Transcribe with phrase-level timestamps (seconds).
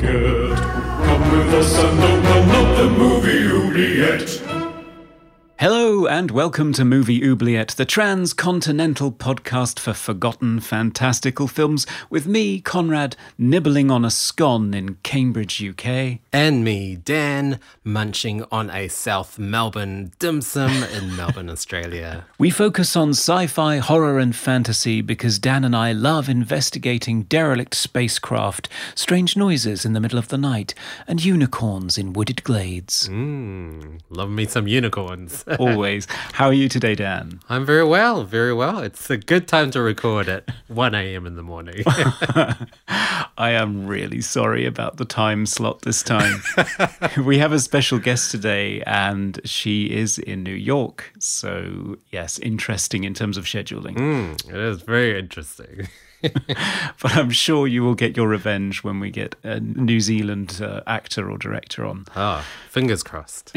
[0.00, 4.43] Come with us and open up the movie oubliette.
[5.60, 12.60] Hello and welcome to Movie Oubliette, the transcontinental podcast for forgotten fantastical films, with me,
[12.60, 16.18] Conrad, nibbling on a scone in Cambridge, UK.
[16.32, 22.26] And me, Dan, munching on a South Melbourne dim sum in Melbourne, Australia.
[22.36, 27.76] We focus on sci fi, horror, and fantasy because Dan and I love investigating derelict
[27.76, 30.74] spacecraft, strange noises in the middle of the night,
[31.06, 33.08] and unicorns in wooded glades.
[33.08, 35.43] Mmm, love me some unicorns.
[35.58, 36.06] Always.
[36.32, 37.40] How are you today, Dan?
[37.48, 38.78] I'm very well, very well.
[38.78, 41.26] It's a good time to record at 1 a.m.
[41.26, 41.82] in the morning.
[43.36, 46.42] I am really sorry about the time slot this time.
[47.24, 51.12] we have a special guest today, and she is in New York.
[51.18, 53.96] So, yes, interesting in terms of scheduling.
[53.96, 55.88] Mm, it is very interesting.
[57.02, 60.80] but I'm sure you will get your revenge when we get a New Zealand uh,
[60.86, 62.06] actor or director on.
[62.16, 63.52] Ah, fingers crossed.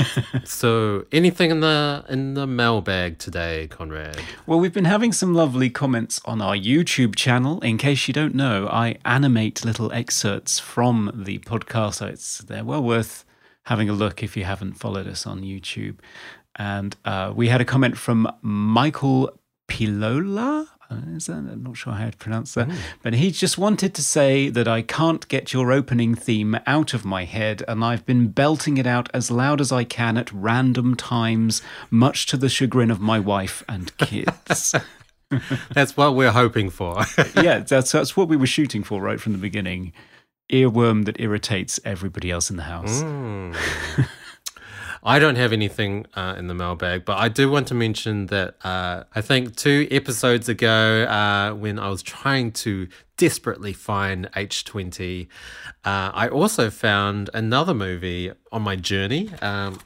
[0.44, 4.18] so, anything in the in the mailbag today, Conrad?
[4.46, 7.60] Well, we've been having some lovely comments on our YouTube channel.
[7.60, 11.94] In case you don't know, I animate little excerpts from the podcast.
[11.94, 13.24] So it's they're well worth
[13.64, 15.98] having a look if you haven't followed us on YouTube.
[16.56, 19.30] And uh, we had a comment from Michael
[19.68, 20.66] Pilola.
[20.90, 20.96] Uh?
[21.28, 22.68] I'm not sure how to pronounce that.
[22.68, 22.76] Mm.
[23.02, 27.04] But he just wanted to say that I can't get your opening theme out of
[27.04, 30.96] my head, and I've been belting it out as loud as I can at random
[30.96, 34.74] times, much to the chagrin of my wife and kids.
[35.72, 37.04] that's what we're hoping for.
[37.36, 39.92] yeah, that's that's what we were shooting for right from the beginning.
[40.52, 43.02] Earworm that irritates everybody else in the house.
[43.02, 44.06] Mm.
[45.02, 48.54] I don't have anything uh, in the mailbag, but I do want to mention that
[48.64, 55.28] uh, I think two episodes ago, uh, when I was trying to desperately find H20,
[55.84, 59.30] uh, I also found another movie on my journey.
[59.40, 59.80] Um,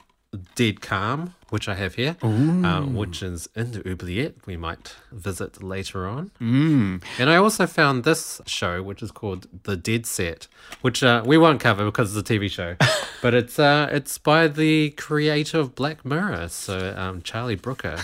[0.56, 4.34] Dead Calm, which I have here, uh, which is in the oubliette.
[4.47, 6.31] We might visit later on.
[6.41, 7.03] Mm.
[7.19, 10.47] And I also found this show, which is called The Dead Set,
[10.81, 12.77] which uh, we won't cover because it's a TV show,
[13.22, 17.99] but it's uh, it's by the creator of Black Mirror, so um, Charlie Brooker.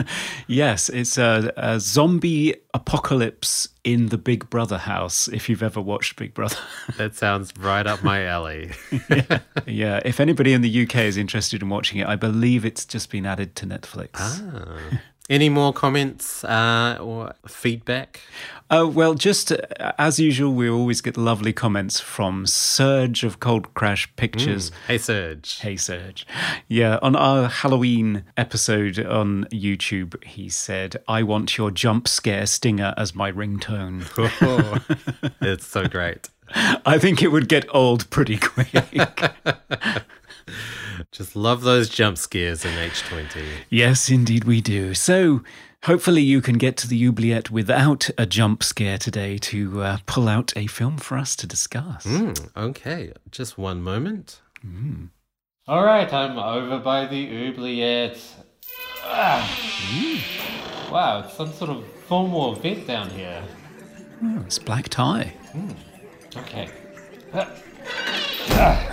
[0.46, 5.28] yes, it's a, a zombie apocalypse in the Big Brother house.
[5.28, 6.58] If you've ever watched Big Brother,
[6.96, 8.72] that sounds right up my alley.
[9.08, 9.38] yeah.
[9.66, 13.10] yeah, if anybody in the UK is interested in watching it, I believe it's just
[13.10, 14.08] been added to Netflix.
[14.14, 14.98] Ah.
[15.28, 18.20] Any more comments uh, or feedback?
[18.70, 23.74] Uh, well, just uh, as usual, we always get lovely comments from Surge of Cold
[23.74, 24.70] Crash Pictures.
[24.70, 24.74] Mm.
[24.86, 25.60] Hey, Surge.
[25.60, 26.26] Hey, Surge.
[26.68, 32.94] Yeah, on our Halloween episode on YouTube, he said, I want your jump scare stinger
[32.96, 34.06] as my ringtone.
[34.40, 36.30] Oh, it's so great.
[36.54, 38.72] I think it would get old pretty quick.
[41.12, 43.42] Just love those jump scares in H20.
[43.70, 44.94] Yes, indeed we do.
[44.94, 45.42] So,
[45.84, 50.28] hopefully, you can get to the oubliette without a jump scare today to uh, pull
[50.28, 52.06] out a film for us to discuss.
[52.06, 54.40] Mm, okay, just one moment.
[54.64, 55.10] Mm.
[55.68, 58.18] All right, I'm over by the oubliette.
[59.04, 59.48] Ah.
[59.90, 60.90] Mm.
[60.92, 63.42] Wow, it's some sort of formal event down here.
[64.22, 65.34] Oh, it's black tie.
[65.52, 65.76] Mm.
[66.36, 66.70] Okay.
[68.56, 68.85] marriages.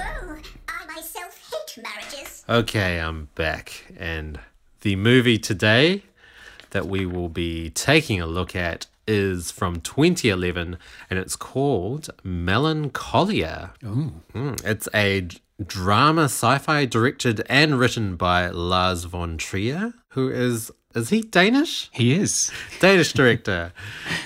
[2.50, 3.86] Okay, I'm back.
[3.98, 4.38] And
[4.82, 6.04] the movie today
[6.72, 10.78] that we will be taking a look at is from 2011
[11.10, 13.72] and it's called Melancholia.
[13.82, 15.30] Mm, it's a
[15.66, 20.70] drama sci fi directed and written by Lars von Trier, who is.
[20.94, 21.90] Is he Danish?
[21.92, 22.52] He is.
[22.80, 23.72] Danish director.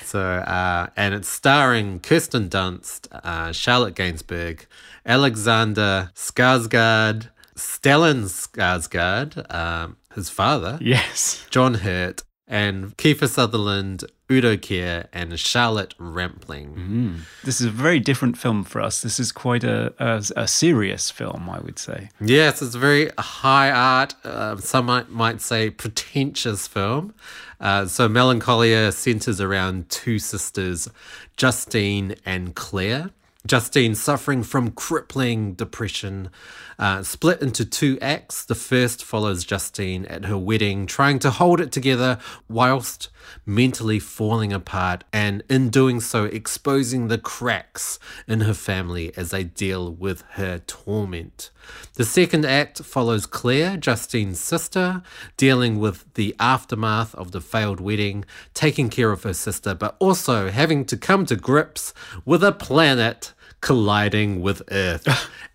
[0.04, 4.66] so, uh, and it's starring Kirsten Dunst, uh, Charlotte Gainsbourg,
[5.06, 11.46] Alexander Skarsgård, Stellan Skarsgård, um, his father, Yes.
[11.50, 16.76] John Hurt, and Kiefer Sutherland, Udo Kier, and Charlotte Rampling.
[16.76, 17.20] Mm.
[17.44, 19.02] This is a very different film for us.
[19.02, 22.10] This is quite a, a, a serious film, I would say.
[22.22, 27.14] Yes, it's a very high art, uh, some might, might say pretentious film.
[27.60, 30.88] Uh, so Melancholia centers around two sisters,
[31.36, 33.10] Justine and Claire.
[33.48, 36.30] Justine suffering from crippling depression.
[36.78, 38.46] Uh, split into two acts.
[38.46, 43.10] The first follows Justine at her wedding, trying to hold it together whilst
[43.46, 49.44] mentally falling apart, and in doing so, exposing the cracks in her family as they
[49.44, 51.50] deal with her torment.
[51.96, 55.02] The second act follows Claire, Justine's sister,
[55.36, 58.24] dealing with the aftermath of the failed wedding,
[58.54, 63.34] taking care of her sister, but also having to come to grips with a planet
[63.62, 65.08] colliding with Earth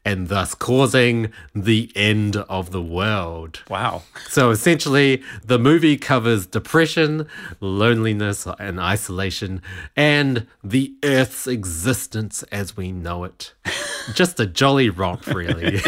[0.04, 3.62] and thus causing the end of the world.
[3.70, 4.02] Wow.
[4.28, 7.28] So essentially, the movie covers depression,
[7.60, 9.62] loneliness, and isolation,
[9.96, 13.52] and the Earth's existence as we know it.
[14.14, 15.80] Just a jolly romp, really.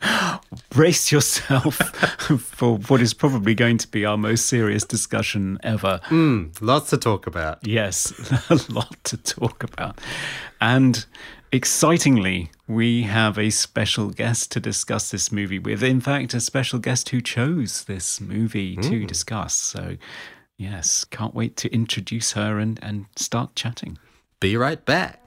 [0.70, 1.74] Brace yourself
[2.38, 6.00] for what is probably going to be our most serious discussion ever.
[6.04, 7.66] mm, lots to talk about.
[7.66, 8.12] Yes,
[8.48, 10.00] a lot to talk about.
[10.62, 11.04] And
[11.52, 15.82] excitingly, we have a special guest to discuss this movie with.
[15.82, 19.06] In fact, a special guest who chose this movie to hmm.
[19.06, 19.54] discuss.
[19.54, 19.96] So,
[20.56, 23.98] yes, can't wait to introduce her and, and start chatting.
[24.40, 25.22] Be right back.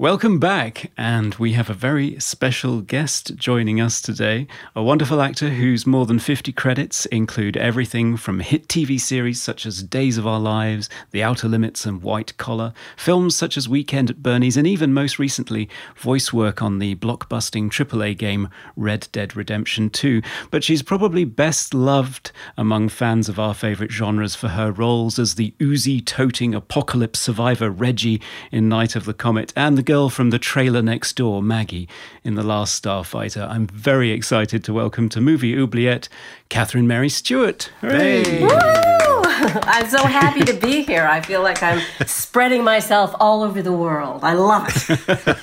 [0.00, 4.46] Welcome back, and we have a very special guest joining us today.
[4.74, 9.66] A wonderful actor whose more than 50 credits include everything from hit TV series such
[9.66, 14.08] as Days of Our Lives, The Outer Limits, and White Collar, films such as Weekend
[14.08, 19.36] at Bernie's, and even most recently, voice work on the blockbusting AAA game Red Dead
[19.36, 20.22] Redemption 2.
[20.50, 25.34] But she's probably best loved among fans of our favourite genres for her roles as
[25.34, 30.30] the Uzi toting apocalypse survivor Reggie in Night of the Comet and the girl from
[30.30, 31.88] the trailer next door, Maggie,
[32.22, 33.50] in The Last Starfighter.
[33.50, 36.08] I'm very excited to welcome to Movie Oubliette
[36.48, 37.72] Catherine Mary Stewart.
[37.80, 39.09] Hooray!
[39.64, 41.06] I'm so happy to be here.
[41.06, 44.22] I feel like I'm spreading myself all over the world.
[44.22, 45.38] I love it.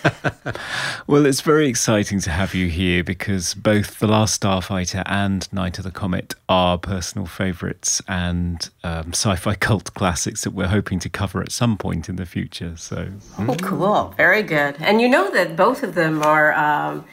[1.07, 5.77] Well, it's very exciting to have you here because both The Last Starfighter and Night
[5.77, 10.99] of the Comet are personal favourites and um, sci fi cult classics that we're hoping
[10.99, 12.75] to cover at some point in the future.
[12.75, 13.07] So,
[13.39, 14.13] Oh, cool.
[14.17, 14.75] Very good.
[14.79, 17.05] And you know that both of them are um,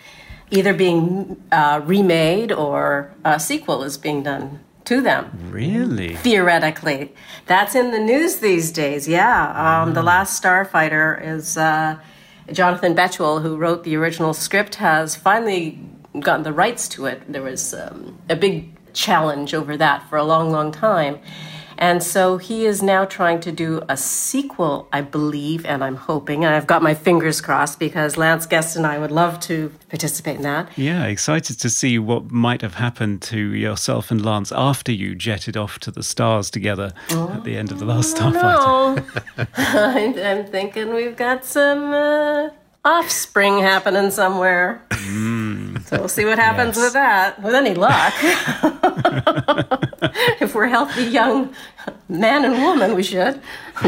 [0.50, 5.50] either being uh, remade or a sequel is being done to them.
[5.50, 6.16] really?
[6.16, 7.14] Theoretically,
[7.46, 9.08] that's in the news these days.
[9.08, 11.98] Yeah, um, the last Starfighter is uh,
[12.52, 15.78] Jonathan Betuel, who wrote the original script, has finally
[16.20, 17.22] gotten the rights to it.
[17.30, 21.18] There was um, a big challenge over that for a long, long time.
[21.78, 26.44] And so he is now trying to do a sequel, I believe, and I'm hoping,
[26.44, 30.36] and I've got my fingers crossed because Lance Guest and I would love to participate
[30.36, 30.68] in that.
[30.76, 35.56] Yeah, excited to see what might have happened to yourself and Lance after you jetted
[35.56, 38.96] off to the stars together at the end of The Last Starfighter.
[39.36, 42.50] No, I'm, I'm thinking we've got some uh,
[42.84, 44.82] offspring happening somewhere.
[45.54, 45.76] Hmm.
[45.82, 46.84] So we'll see what happens yes.
[46.84, 47.42] with that.
[47.42, 48.14] With any luck,
[50.40, 51.54] if we're healthy young
[52.08, 53.40] man and woman, we should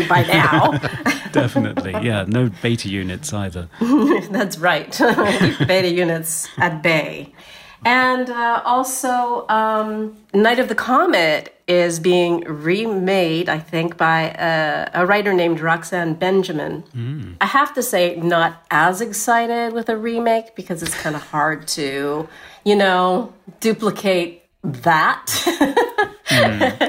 [0.08, 0.78] by now.
[1.32, 1.92] Definitely.
[2.02, 3.68] Yeah, no beta units either.
[4.30, 4.92] That's right.
[4.92, 7.32] Keep beta units at bay.
[7.86, 14.90] And uh, also, um, Night of the Comet is being remade, I think, by a,
[15.02, 17.36] a writer named Roxanne Benjamin.
[17.40, 21.68] I have to say, not as excited with a remake because it's kind of hard
[21.68, 22.28] to,
[22.64, 25.26] you know, duplicate that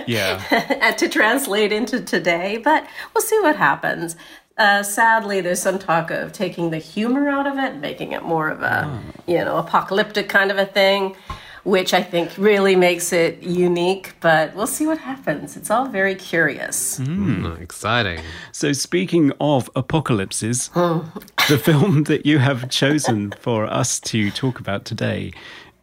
[0.08, 0.42] Yeah.
[0.82, 4.16] and to translate into today, but we'll see what happens.
[4.58, 8.50] Uh, sadly, there's some talk of taking the humor out of it, making it more
[8.50, 11.16] of a, you know, apocalyptic kind of a thing,
[11.64, 14.16] which I think really makes it unique.
[14.20, 15.56] But we'll see what happens.
[15.56, 17.00] It's all very curious.
[17.00, 18.24] Mm, exciting.
[18.52, 24.86] So, speaking of apocalypses, the film that you have chosen for us to talk about
[24.86, 25.34] today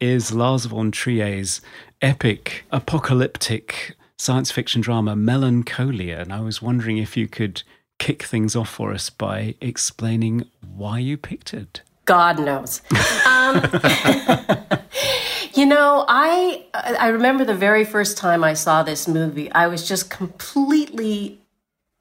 [0.00, 1.60] is Lars von Trier's
[2.02, 6.18] epic apocalyptic science fiction drama Melancholia.
[6.18, 7.62] And I was wondering if you could
[7.98, 11.82] kick things off for us by explaining why you picked it.
[12.04, 12.82] God knows.
[13.26, 13.56] Um,
[15.54, 19.88] you know, I I remember the very first time I saw this movie, I was
[19.88, 21.40] just completely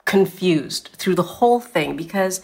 [0.05, 2.41] confused through the whole thing because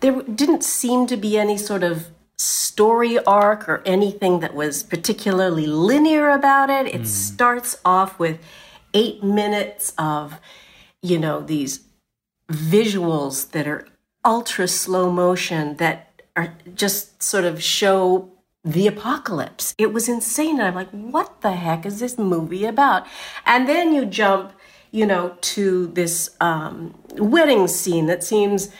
[0.00, 5.66] there didn't seem to be any sort of story arc or anything that was particularly
[5.66, 6.86] linear about it.
[6.92, 8.38] It starts off with
[8.94, 10.38] eight minutes of,
[11.00, 11.80] you know, these
[12.52, 13.86] visuals that are
[14.24, 18.30] ultra slow motion that are just sort of show
[18.64, 19.74] the apocalypse.
[19.76, 20.58] It was insane.
[20.58, 23.06] And I'm like, what the heck is this movie about?
[23.44, 24.52] And then you jump,
[24.90, 28.70] you know, to this um, wedding scene that seems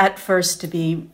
[0.00, 1.08] at first to be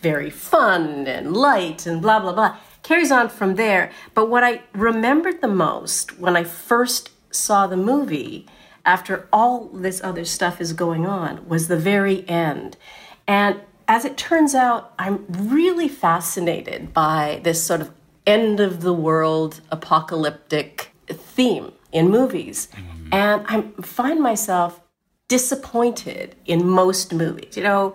[0.00, 2.56] very fun and light and blah, blah, blah.
[2.82, 3.90] Carries on from there.
[4.14, 8.46] But what I remembered the most when I first saw the movie,
[8.86, 12.76] after all this other stuff is going on, was the very end.
[13.26, 17.90] And as it turns out, I'm really fascinated by this sort of
[18.26, 22.68] end of the world apocalyptic theme in movies.
[22.72, 23.08] Mm-hmm.
[23.12, 24.80] And I find myself
[25.28, 27.56] disappointed in most movies.
[27.56, 27.94] You know,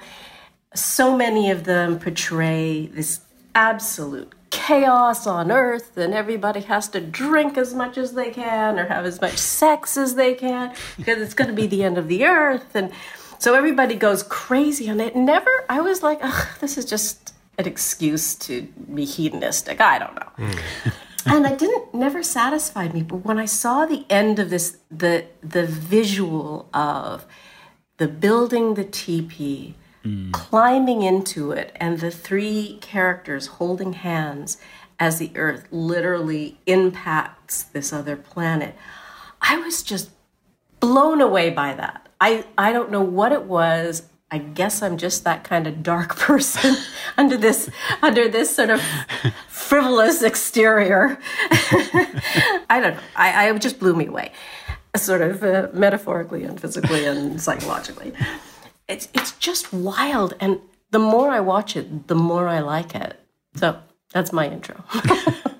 [0.74, 3.22] so many of them portray this
[3.56, 8.86] absolute chaos on earth and everybody has to drink as much as they can or
[8.86, 12.08] have as much sex as they can because it's going to be the end of
[12.08, 12.92] the earth and
[13.42, 15.16] so everybody goes crazy on it.
[15.16, 16.22] Never, I was like,
[16.60, 18.62] this is just an excuse to
[18.94, 19.82] be hedonistic.
[19.82, 20.30] I don't know.
[20.38, 20.94] Mm.
[21.26, 23.02] and I didn't never satisfied me.
[23.02, 27.26] But when I saw the end of this, the the visual of
[27.98, 29.74] the building the teepee,
[30.06, 30.32] mm.
[30.32, 34.58] climbing into it, and the three characters holding hands
[35.00, 38.76] as the Earth literally impacts this other planet,
[39.42, 40.12] I was just
[40.80, 42.08] blown away by that.
[42.22, 44.04] I, I don't know what it was.
[44.30, 46.76] I guess I'm just that kind of dark person
[47.18, 47.70] under this
[48.02, 48.82] under this sort of
[49.48, 51.18] frivolous exterior.
[52.70, 53.00] I don't know.
[53.16, 54.32] I, I just blew me away,
[54.96, 58.14] sort of uh, metaphorically and physically and psychologically.
[58.92, 60.60] It's it's just wild, and
[60.92, 63.18] the more I watch it, the more I like it.
[63.56, 63.78] So
[64.14, 64.84] that's my intro.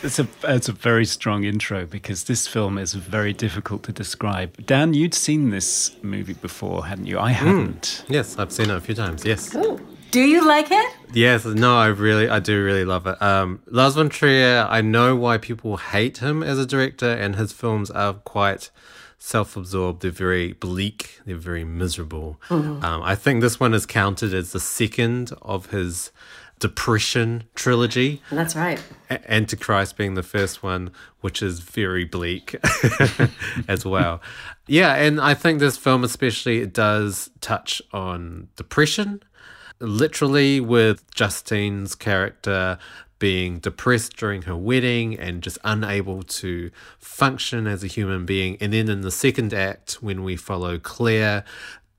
[0.00, 4.64] It's a it's a very strong intro because this film is very difficult to describe.
[4.64, 7.18] Dan, you'd seen this movie before, hadn't you?
[7.18, 7.82] I hadn't.
[7.82, 8.04] Mm.
[8.08, 9.24] Yes, I've seen it a few times.
[9.24, 9.56] Yes.
[9.56, 9.80] Ooh.
[10.10, 10.94] Do you like it?
[11.12, 13.20] Yes, no, I really, I do really love it.
[13.20, 17.52] Um, Lars von Trier, I know why people hate him as a director, and his
[17.52, 18.70] films are quite
[19.18, 20.02] self-absorbed.
[20.02, 21.20] They're very bleak.
[21.26, 22.40] They're very miserable.
[22.48, 22.84] Mm-hmm.
[22.84, 26.12] Um, I think this one is counted as the second of his
[26.58, 28.20] depression trilogy.
[28.30, 28.82] That's right.
[29.10, 32.56] Antichrist being the first one, which is very bleak
[33.68, 34.20] as well.
[34.66, 39.22] Yeah, and I think this film especially it does touch on depression,
[39.80, 42.78] literally with Justine's character
[43.18, 48.56] being depressed during her wedding and just unable to function as a human being.
[48.60, 51.44] And then in the second act, when we follow Claire,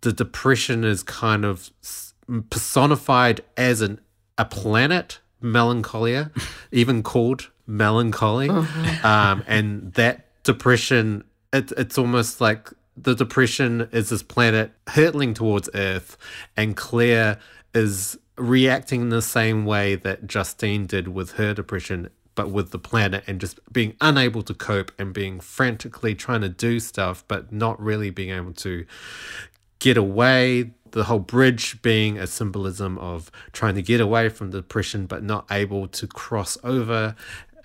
[0.02, 1.70] the depression is kind of
[2.50, 4.00] personified as an
[4.38, 6.32] a planet melancholia,
[6.72, 8.48] even called melancholy.
[8.48, 8.86] Mm-hmm.
[9.06, 11.24] Um, and that depression,
[11.54, 16.18] it, it's almost like the depression is this planet hurtling towards Earth,
[16.58, 17.40] and Claire
[17.74, 22.80] is reacting in the same way that Justine did with her depression, but with the
[22.80, 27.52] planet, and just being unable to cope and being frantically trying to do stuff, but
[27.52, 28.86] not really being able to
[29.80, 34.60] get away the whole bridge being a symbolism of trying to get away from the
[34.60, 37.16] depression but not able to cross over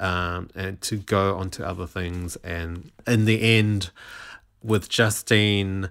[0.01, 2.37] um, and to go on to other things.
[2.37, 3.91] And in the end,
[4.63, 5.91] with Justine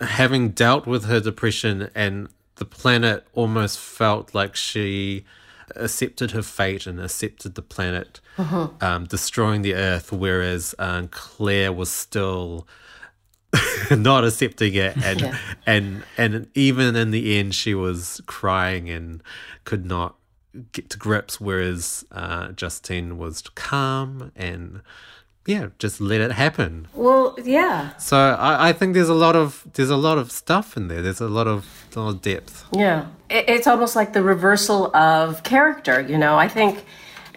[0.00, 5.24] having dealt with her depression and the planet almost felt like she
[5.76, 8.68] accepted her fate and accepted the planet uh-huh.
[8.80, 12.66] um, destroying the earth, whereas um, Claire was still
[13.90, 15.38] not accepting it and yeah.
[15.66, 19.22] and and even in the end she was crying and
[19.64, 20.16] could not
[20.72, 24.82] get to grips whereas uh, Justine was calm and
[25.46, 26.88] yeah just let it happen.
[26.94, 27.96] Well yeah.
[27.98, 31.02] So I, I think there's a lot of there's a lot of stuff in there.
[31.02, 32.64] There's a lot of, a lot of depth.
[32.72, 33.06] Yeah.
[33.30, 36.36] It, it's almost like the reversal of character you know?
[36.36, 36.84] I think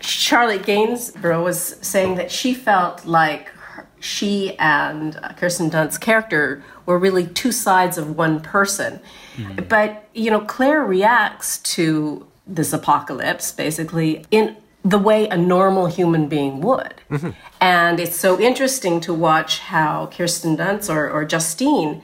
[0.01, 3.51] Charlotte Gainsborough was saying that she felt like
[3.99, 8.99] she and Kirsten Dunst's character were really two sides of one person.
[9.35, 9.63] Mm-hmm.
[9.67, 14.55] But, you know, Claire reacts to this apocalypse basically in
[14.89, 16.95] the way a normal human being would.
[17.11, 17.31] Mm-hmm.
[17.59, 22.03] And it's so interesting to watch how Kirsten Dunst or, or Justine,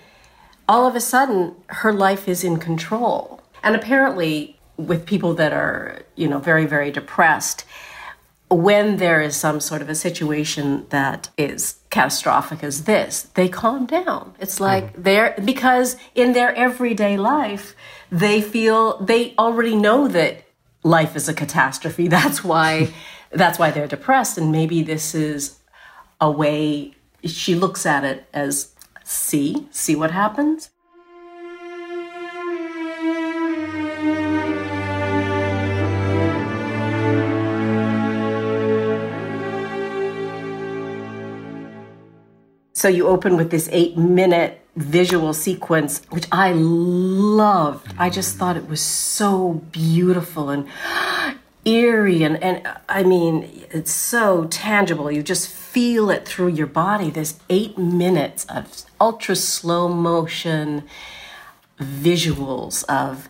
[0.68, 3.42] all of a sudden, her life is in control.
[3.64, 7.64] And apparently, with people that are, you know, very, very depressed,
[8.50, 13.86] when there is some sort of a situation that is catastrophic as this, they calm
[13.86, 14.36] down.
[14.40, 15.04] It's like mm.
[15.04, 17.76] they're because in their everyday life,
[18.12, 20.43] they feel they already know that
[20.84, 22.08] life is a catastrophe.
[22.20, 22.94] That's why
[23.34, 24.38] that's why they're depressed.
[24.38, 25.58] And maybe this is
[26.22, 28.74] a way she looks at it as
[29.04, 30.70] see, see what happens.
[42.84, 47.94] So you open with this eight minute visual sequence, which I loved.
[47.98, 48.40] I just mm-hmm.
[48.40, 50.68] thought it was so beautiful and
[51.64, 55.10] eerie and, and I mean it's so tangible.
[55.10, 57.10] You just feel it through your body.
[57.10, 60.84] This eight minutes of ultra slow motion
[61.80, 63.30] visuals of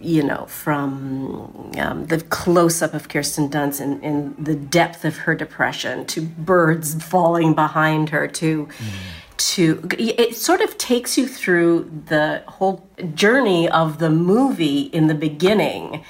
[0.00, 5.34] you know, from um, the close up of Kirsten Dunst in the depth of her
[5.34, 8.66] depression to birds falling behind her to.
[8.66, 8.70] Mm.
[9.36, 15.14] To it sort of takes you through the whole journey of the movie in the
[15.14, 16.04] beginning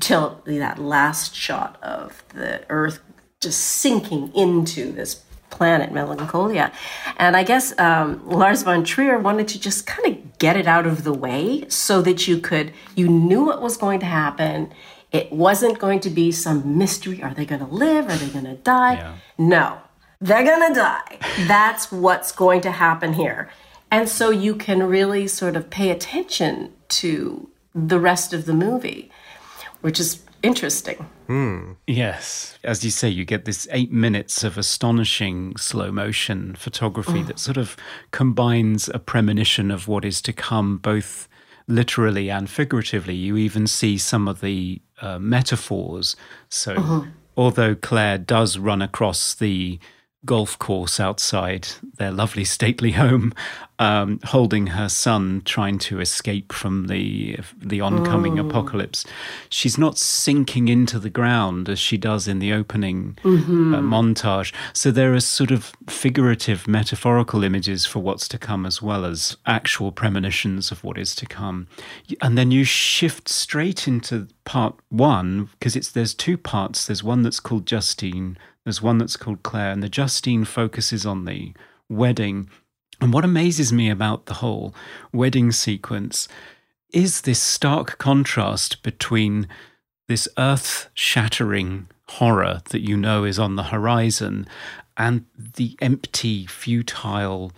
[0.00, 3.00] till that last shot of the Earth
[3.40, 6.72] just sinking into this planet, Melancholia.
[7.16, 10.86] And I guess um, Lars von Trier wanted to just kind of get it out
[10.86, 14.72] of the way so that you could, you knew what was going to happen.
[15.12, 17.22] It wasn't going to be some mystery.
[17.22, 18.06] Are they going to live?
[18.08, 18.94] Are they going to die?
[18.94, 19.16] Yeah.
[19.38, 19.78] No,
[20.20, 21.18] they're going to die.
[21.46, 23.50] That's what's going to happen here.
[23.90, 29.10] And so you can really sort of pay attention to the rest of the movie,
[29.80, 31.06] which is interesting.
[31.30, 31.76] Mm.
[31.86, 32.58] Yes.
[32.64, 37.24] As you say, you get this eight minutes of astonishing slow motion photography oh.
[37.24, 37.76] that sort of
[38.10, 41.28] combines a premonition of what is to come, both
[41.68, 43.14] literally and figuratively.
[43.14, 46.16] You even see some of the uh, metaphors.
[46.48, 47.02] So, uh-huh.
[47.36, 49.78] although Claire does run across the
[50.26, 53.32] golf course outside their lovely stately home,
[53.78, 58.46] um, holding her son, trying to escape from the the oncoming oh.
[58.46, 59.06] apocalypse.
[59.48, 63.74] She's not sinking into the ground as she does in the opening mm-hmm.
[63.74, 64.52] uh, montage.
[64.74, 69.38] So there are sort of figurative, metaphorical images for what's to come, as well as
[69.46, 71.66] actual premonitions of what is to come.
[72.20, 76.86] And then you shift straight into part one because it's there's two parts.
[76.86, 78.36] There's one that's called Justine.
[78.64, 81.52] There's one that's called Claire, and the Justine focuses on the
[81.88, 82.50] wedding.
[83.00, 84.74] And what amazes me about the whole
[85.12, 86.28] wedding sequence
[86.92, 89.48] is this stark contrast between
[90.08, 94.46] this earth shattering horror that you know is on the horizon
[94.96, 97.52] and the empty, futile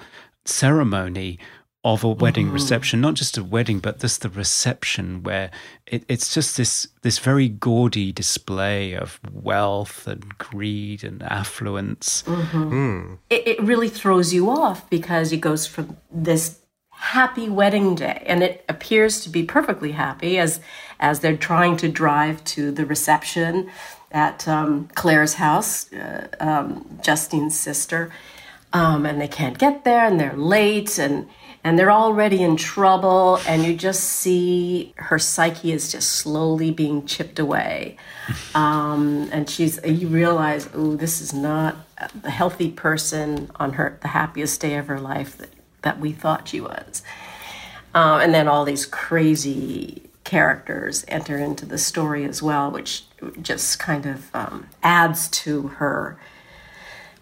[0.45, 1.39] ceremony
[1.85, 2.55] of a wedding mm-hmm.
[2.55, 5.51] reception, not just a wedding, but just the reception where
[5.87, 12.23] it, it's just this this very gaudy display of wealth and greed and affluence.
[12.27, 12.73] Mm-hmm.
[12.73, 13.19] Mm.
[13.31, 18.45] It, it really throws you off because it goes from this happy wedding day, and
[18.45, 20.61] it appears to be perfectly happy as
[21.01, 23.69] as they're trying to drive to the reception
[24.13, 28.13] at um, Claire's house, uh, um, Justine's sister,
[28.73, 31.29] um, and they can't get there, and they're late, and
[31.65, 37.07] and they're already in trouble and you just see her psyche is just slowly being
[37.07, 37.97] chipped away.
[38.55, 41.77] Um, and she's you realize oh this is not
[42.21, 45.51] the healthy person on her the happiest day of her life that,
[45.83, 47.03] that we thought she was.
[47.95, 53.05] Uh, and then all these crazy characters enter into the story as well which
[53.41, 56.19] just kind of um, adds to her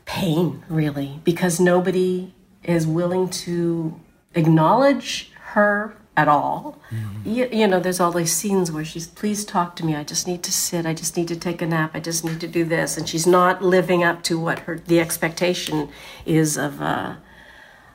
[0.04, 3.98] pain really because nobody is willing to
[4.34, 6.78] acknowledge her at all.
[6.90, 7.28] Mm-hmm.
[7.28, 9.94] You, you, know, there's all these scenes where she's, please talk to me.
[9.94, 10.86] I just need to sit.
[10.86, 11.92] I just need to take a nap.
[11.94, 12.96] I just need to do this.
[12.96, 15.88] And she's not living up to what her, the expectation
[16.26, 17.18] is of a,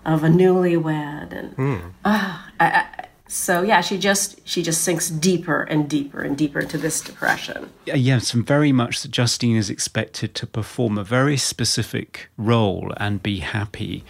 [0.06, 1.32] of a newlywed.
[1.34, 1.94] And, mm.
[2.04, 6.60] uh, I, I, so yeah, she just, she just sinks deeper and deeper and deeper
[6.60, 7.70] into this depression.
[7.86, 13.22] Yes, and very much that Justine is expected to perform a very specific role and
[13.22, 14.04] be happy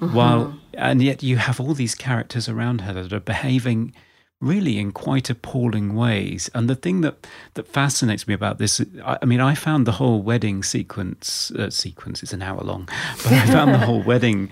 [0.00, 0.14] mm-hmm.
[0.14, 3.92] while and yet you have all these characters around her that are behaving
[4.40, 6.50] really in quite appalling ways.
[6.54, 9.92] And the thing that that fascinates me about this, I, I mean, I found the
[9.92, 12.88] whole wedding sequence uh, sequence is an hour long,
[13.22, 14.50] but I found the whole wedding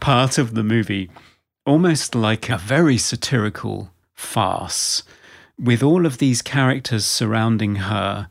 [0.00, 1.10] part of the movie
[1.64, 5.02] almost like a very satirical farce
[5.58, 8.28] with all of these characters surrounding her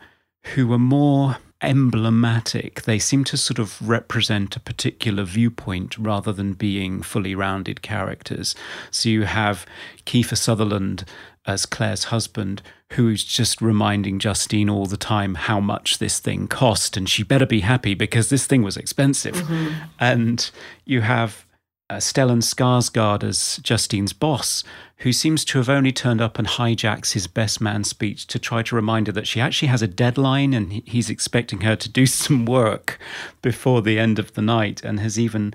[0.55, 2.83] who were more emblematic.
[2.83, 8.55] They seem to sort of represent a particular viewpoint rather than being fully rounded characters.
[8.89, 9.65] So you have
[10.05, 11.05] Kiefer Sutherland
[11.45, 16.97] as Claire's husband, who's just reminding Justine all the time how much this thing cost,
[16.97, 19.35] and she better be happy because this thing was expensive.
[19.35, 19.73] Mm-hmm.
[19.99, 20.51] And
[20.85, 21.45] you have
[21.91, 24.63] uh, Stellan Skarsgård as Justine's boss,
[24.99, 28.63] who seems to have only turned up and hijacks his best man speech to try
[28.63, 32.05] to remind her that she actually has a deadline and he's expecting her to do
[32.21, 32.97] some work
[33.41, 35.53] before the end of the night, and has even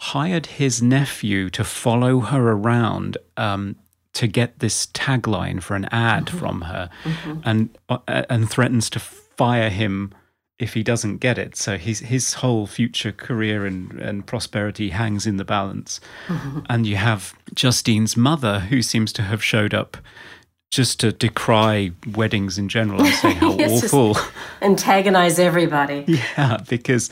[0.00, 3.76] hired his nephew to follow her around um,
[4.12, 6.38] to get this tagline for an ad mm-hmm.
[6.38, 7.40] from her, mm-hmm.
[7.44, 10.12] and uh, and threatens to fire him
[10.60, 11.56] if he doesn't get it.
[11.56, 16.00] So his his whole future career and, and prosperity hangs in the balance.
[16.68, 19.96] And you have Justine's mother, who seems to have showed up
[20.70, 24.16] just to decry weddings in general and say how awful.
[24.62, 26.04] Antagonize everybody.
[26.36, 27.10] Yeah, because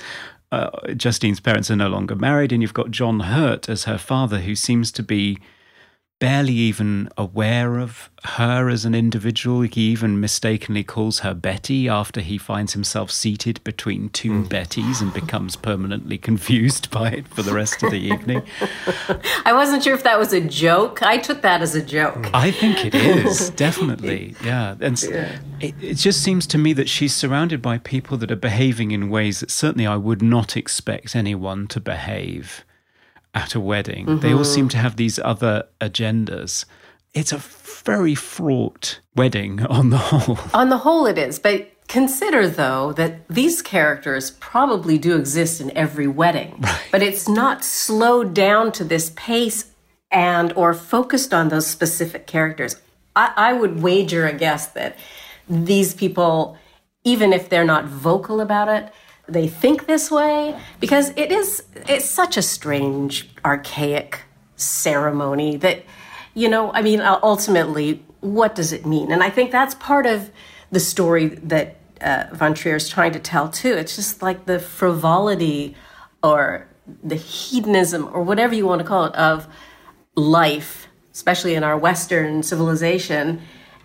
[0.52, 4.40] uh, Justine's parents are no longer married, and you've got John Hurt as her father,
[4.40, 5.38] who seems to be
[6.18, 9.61] barely even aware of her as an individual.
[9.61, 14.44] He even mistakenly calls her Betty after he finds himself seated between two hmm.
[14.44, 18.42] Bettys and becomes permanently confused by it for the rest of the evening.
[19.44, 21.02] I wasn't sure if that was a joke.
[21.02, 22.28] I took that as a joke.
[22.35, 24.74] I think it is definitely, yeah.
[24.81, 28.37] And s- It, it just seems to me that she's surrounded by people that are
[28.37, 32.64] behaving in ways that certainly I would not expect anyone to behave
[33.34, 34.20] at a wedding.
[34.20, 34.44] They all mm-hmm.
[34.44, 36.64] seem to have these other agendas.
[37.14, 40.38] It's a very fraught wedding on the whole.
[40.54, 41.38] On the whole, it is.
[41.38, 46.62] But consider, though, that these characters probably do exist in every wedding.
[46.90, 49.72] But it's not slowed down to this pace
[50.10, 52.76] and or focused on those specific characters.
[53.14, 54.96] I, I would wager a guess that
[55.48, 56.56] these people,
[57.04, 58.92] even if they're not vocal about it,
[59.28, 64.20] they think this way because it is it's such a strange archaic
[64.56, 65.82] ceremony that
[66.34, 69.12] you know i mean ultimately what does it mean?
[69.12, 70.30] And i think that's part of
[70.70, 73.72] the story that uh, von trier is trying to tell too.
[73.72, 75.74] It's just like the frivolity
[76.22, 76.68] or
[77.02, 79.46] the hedonism or whatever you want to call it of
[80.14, 83.40] life especially in our western civilization.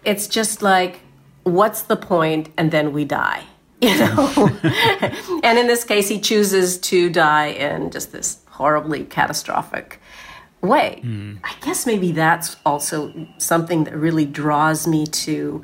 [0.05, 0.99] It's just like
[1.43, 2.49] what's the point?
[2.57, 3.45] And then we die
[3.87, 4.49] you know?
[5.43, 9.99] And in this case he chooses to die in just this horribly catastrophic
[10.61, 11.01] way.
[11.43, 15.63] I guess maybe that's also something that really draws me to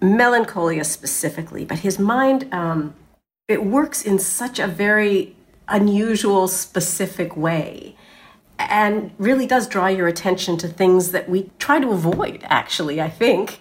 [0.00, 2.94] melancholia specifically but his mind um,
[3.48, 5.34] it works in such a very
[5.68, 7.96] unusual specific way
[8.58, 13.08] and really does draw your attention to things that we try to avoid actually i
[13.08, 13.58] think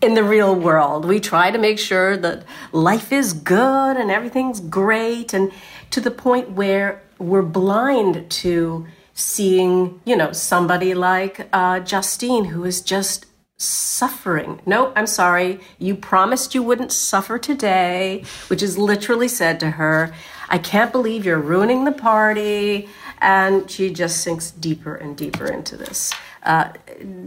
[0.00, 4.60] in the real world we try to make sure that life is good and everything's
[4.60, 5.50] great and
[5.90, 12.64] to the point where we're blind to seeing you know somebody like uh, justine who
[12.64, 13.26] is just
[13.58, 14.60] suffering.
[14.64, 15.60] No, I'm sorry.
[15.78, 20.14] You promised you wouldn't suffer today, which is literally said to her.
[20.48, 22.88] I can't believe you're ruining the party.
[23.20, 26.72] And she just sinks deeper and deeper into this uh,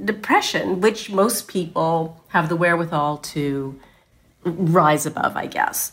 [0.05, 3.79] depression, which most people have the wherewithal to
[4.43, 5.91] rise above, I guess.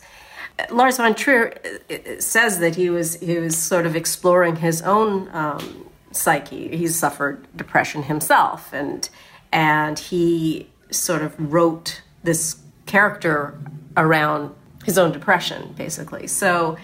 [0.71, 1.53] Lars von Trier
[1.89, 6.75] uh, says that he was he was sort of exploring his own um, psyche.
[6.75, 9.09] He's suffered depression himself, and
[9.51, 13.57] and he sort of wrote this character
[13.95, 14.53] around
[14.83, 16.27] his own depression, basically.
[16.27, 16.77] So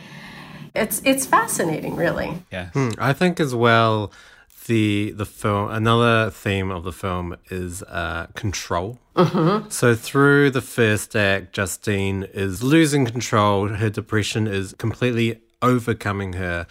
[0.74, 2.44] it's it's fascinating, really.
[2.52, 2.70] Yeah.
[2.98, 4.12] I think as well
[4.68, 9.00] the the film another theme of the film is uh, control.
[9.70, 13.68] So through the first act, Justine is losing control.
[13.70, 16.68] Her depression is completely overcoming her,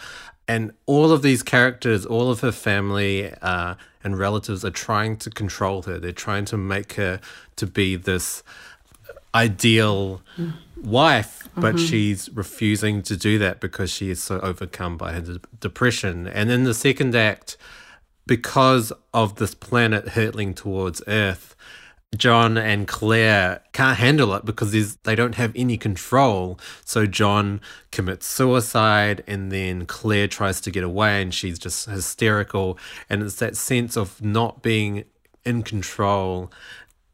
[0.47, 5.29] and all of these characters, all of her family uh, and relatives, are trying to
[5.29, 5.97] control her.
[5.99, 7.19] They're trying to make her
[7.55, 8.43] to be this
[9.33, 10.21] ideal
[10.81, 15.39] wife, but she's refusing to do that because she is so overcome by her de-
[15.59, 16.27] depression.
[16.27, 17.57] And in the second act,
[18.27, 21.55] because of this planet hurtling towards Earth,
[22.15, 26.59] John and Claire can't handle it because they don't have any control.
[26.85, 27.59] So John
[27.91, 32.77] commits suicide, and then Claire tries to get away, and she's just hysterical.
[33.09, 35.03] And it's that sense of not being
[35.43, 36.51] in control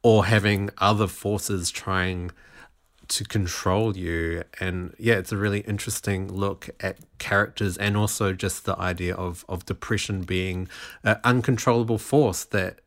[0.03, 2.31] or having other forces trying
[3.11, 4.43] to control you.
[4.59, 9.45] And yeah, it's a really interesting look at characters and also just the idea of,
[9.49, 10.69] of depression being
[11.03, 12.79] an uncontrollable force that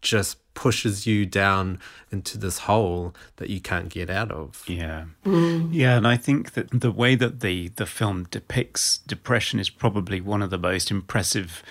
[0.00, 1.78] just pushes you down
[2.10, 4.64] into this hole that you can't get out of.
[4.66, 5.04] Yeah.
[5.24, 5.68] Mm.
[5.72, 10.20] Yeah, and I think that the way that the the film depicts depression is probably
[10.20, 11.62] one of the most impressive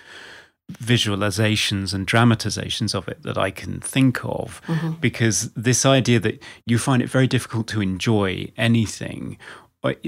[0.74, 4.94] visualizations and dramatizations of it that I can think of mm-hmm.
[4.94, 9.38] because this idea that you find it very difficult to enjoy anything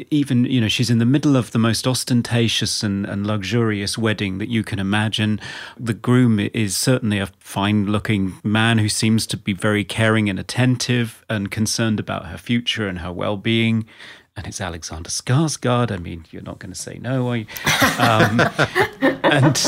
[0.09, 4.37] even you know she's in the middle of the most ostentatious and, and luxurious wedding
[4.37, 5.39] that you can imagine.
[5.79, 10.39] The groom is certainly a fine looking man who seems to be very caring and
[10.39, 13.85] attentive and concerned about her future and her well-being
[14.37, 15.91] and it's Alexander Skarsgård.
[15.91, 17.45] I mean, you're not going to say no, are you?
[17.99, 18.41] Um,
[19.23, 19.59] and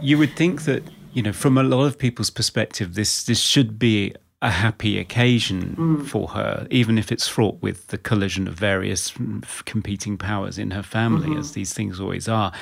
[0.00, 3.78] you would think that, you know, from a lot of people's perspective, this this should
[3.78, 9.12] be a happy occasion for her, even if it's fraught with the collision of various
[9.12, 12.52] mm, competing powers in her family, as these things always are.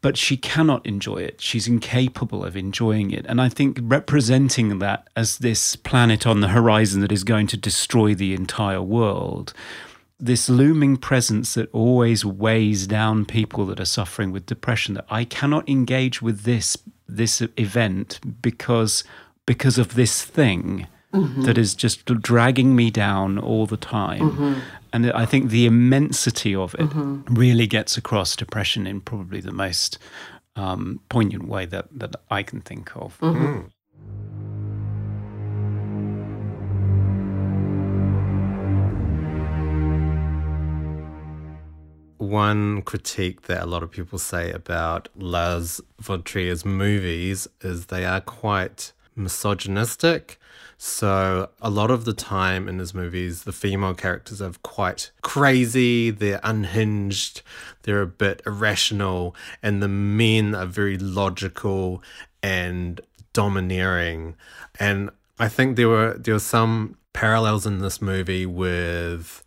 [0.00, 1.40] But she cannot enjoy it.
[1.40, 3.26] She's incapable of enjoying it.
[3.28, 7.56] And I think representing that as this planet on the horizon that is going to
[7.56, 9.52] destroy the entire world
[10.18, 15.24] this looming presence that always weighs down people that are suffering with depression that I
[15.24, 19.04] cannot engage with this this event because
[19.46, 21.42] because of this thing mm-hmm.
[21.42, 24.30] that is just dragging me down all the time.
[24.30, 24.60] Mm-hmm.
[24.92, 27.34] And I think the immensity of it mm-hmm.
[27.34, 29.98] really gets across depression in probably the most
[30.56, 33.18] um, poignant way that, that I can think of.
[33.18, 33.70] Mm.
[42.34, 48.04] One critique that a lot of people say about Lars von Trier's movies is they
[48.04, 50.40] are quite misogynistic.
[50.76, 56.10] So, a lot of the time in his movies, the female characters are quite crazy,
[56.10, 57.42] they're unhinged,
[57.82, 62.02] they're a bit irrational, and the men are very logical
[62.42, 63.00] and
[63.32, 64.34] domineering.
[64.80, 69.43] And I think there were there were some parallels in this movie with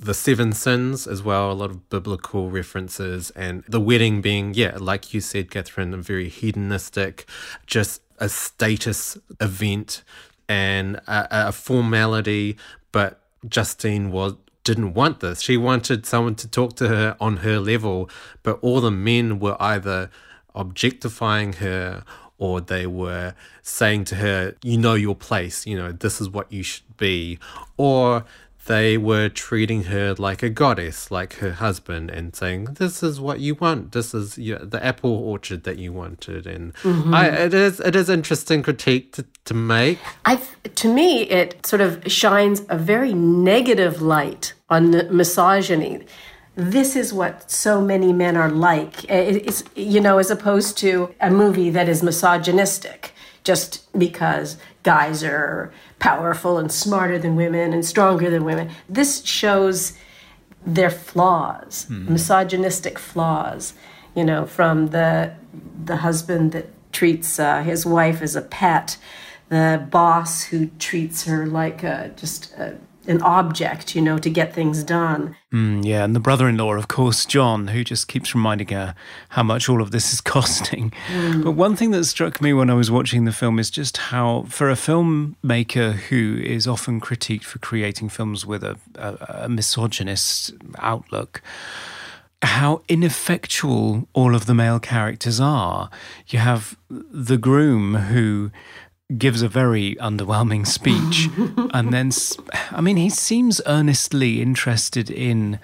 [0.00, 4.76] the seven sins as well a lot of biblical references and the wedding being yeah
[4.80, 7.28] like you said catherine a very hedonistic
[7.66, 10.02] just a status event
[10.48, 12.56] and a, a formality
[12.92, 15.40] but justine was didn't want this.
[15.40, 18.10] She wanted someone to talk to her on her level
[18.42, 20.10] but all the men were either
[20.54, 22.04] objectifying her
[22.38, 26.50] or they were saying to her, you know your place, you know, this is what
[26.50, 27.38] you should be,
[27.76, 28.24] or
[28.70, 33.40] they were treating her like a goddess, like her husband, and saying, "This is what
[33.40, 33.90] you want.
[33.90, 37.12] This is you the apple orchard that you wanted." And mm-hmm.
[37.12, 39.98] I, it is it is interesting critique to, to make.
[40.24, 40.40] I,
[40.82, 46.04] to me, it sort of shines a very negative light on the misogyny.
[46.54, 49.04] This is what so many men are like.
[49.10, 55.72] It's, you know, as opposed to a movie that is misogynistic just because guys are
[55.98, 58.70] powerful and smarter than women and stronger than women.
[58.88, 59.92] This shows
[60.64, 63.74] their flaws, misogynistic flaws.
[64.14, 65.34] You know, from the
[65.84, 68.96] the husband that treats uh, his wife as a pet,
[69.48, 74.54] the boss who treats her like a, just a, an object, you know, to get
[74.54, 75.34] things done.
[75.52, 78.94] Mm, yeah, and the brother in law, of course, John, who just keeps reminding her
[79.30, 80.92] how much all of this is costing.
[81.42, 84.44] But one thing that struck me when I was watching the film is just how,
[84.48, 90.52] for a filmmaker who is often critiqued for creating films with a, a, a misogynist
[90.78, 91.42] outlook,
[92.42, 95.90] how ineffectual all of the male characters are.
[96.28, 98.50] You have the groom who
[99.18, 101.28] gives a very underwhelming speech
[101.74, 102.10] and then
[102.70, 105.58] I mean he seems earnestly interested in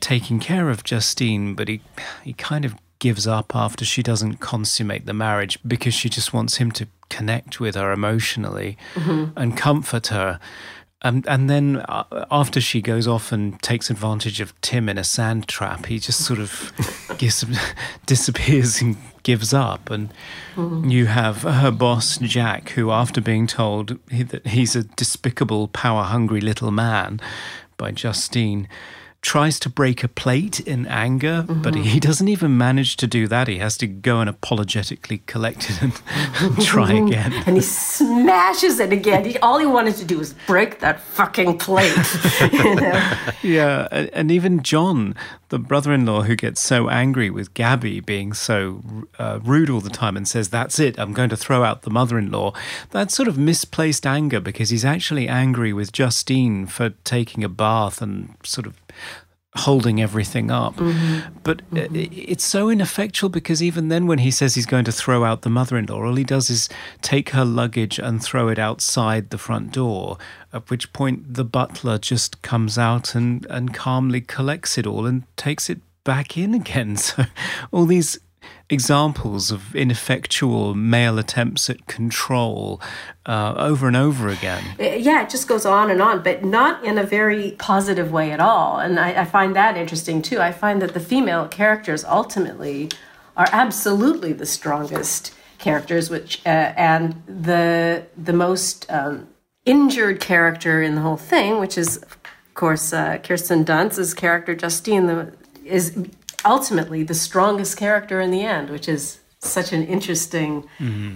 [0.00, 1.80] taking care of justine but he
[2.22, 6.58] he kind of gives up after she doesn't consummate the marriage because she just wants
[6.58, 9.36] him to connect with her emotionally mm-hmm.
[9.36, 10.38] and comfort her
[11.02, 15.04] and and then uh, after she goes off and takes advantage of Tim in a
[15.04, 16.72] sand trap, he just sort of
[17.18, 17.44] gives,
[18.06, 19.90] disappears and gives up.
[19.90, 20.10] And
[20.56, 26.70] you have her boss Jack, who, after being told that he's a despicable, power-hungry little
[26.70, 27.20] man
[27.76, 28.68] by Justine,
[29.22, 33.46] tries to break a plate in anger, but he doesn't even manage to do that.
[33.46, 36.02] He has to go and apologetically collect it and,
[36.40, 37.32] and try again.
[37.46, 39.24] And he smashes it again.
[39.24, 41.94] He, all he wanted to do was break that fucking plate.
[42.52, 43.16] you know?
[43.42, 45.14] Yeah, and even John,
[45.50, 48.82] the brother-in-law, who gets so angry with Gaby being so
[49.18, 51.90] uh, rude all the time and says, "That's it, I'm going to throw out the
[51.90, 52.54] mother-in-law."
[52.90, 58.02] That's sort of misplaced anger because he's actually angry with Justine for taking a bath
[58.02, 58.74] and sort of
[59.54, 60.74] holding everything up.
[61.42, 64.92] But uh, i it's so ineffectual because even then, when he says he's going to
[64.92, 66.68] throw out the mother in law, all he does is
[67.02, 70.16] take her luggage and throw it outside the front door.
[70.52, 75.24] At which point, the butler just comes out and, and calmly collects it all and
[75.36, 76.96] takes it back in again.
[77.02, 77.24] So,
[77.70, 78.18] all these
[78.72, 82.80] examples of ineffectual male attempts at control
[83.26, 84.64] uh, over and over again.
[84.80, 88.32] Uh, yeah, it just goes on and on, but not in a very positive way
[88.32, 88.78] at all.
[88.78, 90.40] And I, I find that interesting too.
[90.40, 92.90] I find that the female characters ultimately
[93.36, 99.28] are absolutely the strongest characters, which uh, and the the most um,
[99.64, 102.18] injured character in the whole thing, which is of
[102.54, 105.32] course uh, Kirsten Dunst's character Justine, the,
[105.64, 105.94] is
[106.44, 110.64] ultimately the strongest character in the end, which is such an interesting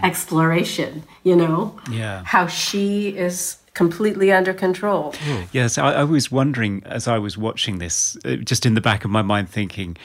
[0.03, 1.05] exploration.
[1.25, 2.23] You know, Yeah.
[2.25, 5.15] how she is completely under control.
[5.53, 9.05] Yes, I, I was wondering as I was watching this, uh, just in the back
[9.05, 9.97] of my mind, thinking,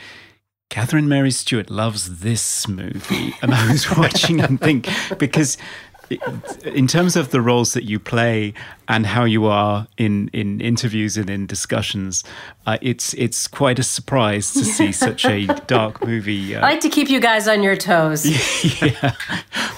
[0.69, 3.33] Catherine Mary Stewart loves this movie.
[3.41, 5.57] And I was watching and think, because
[6.63, 8.53] in terms of the roles that you play
[8.87, 12.23] and how you are in, in interviews and in discussions,
[12.65, 16.55] uh, it's it's quite a surprise to see such a dark movie.
[16.55, 18.25] I like to keep you guys on your toes.
[18.81, 19.15] yeah.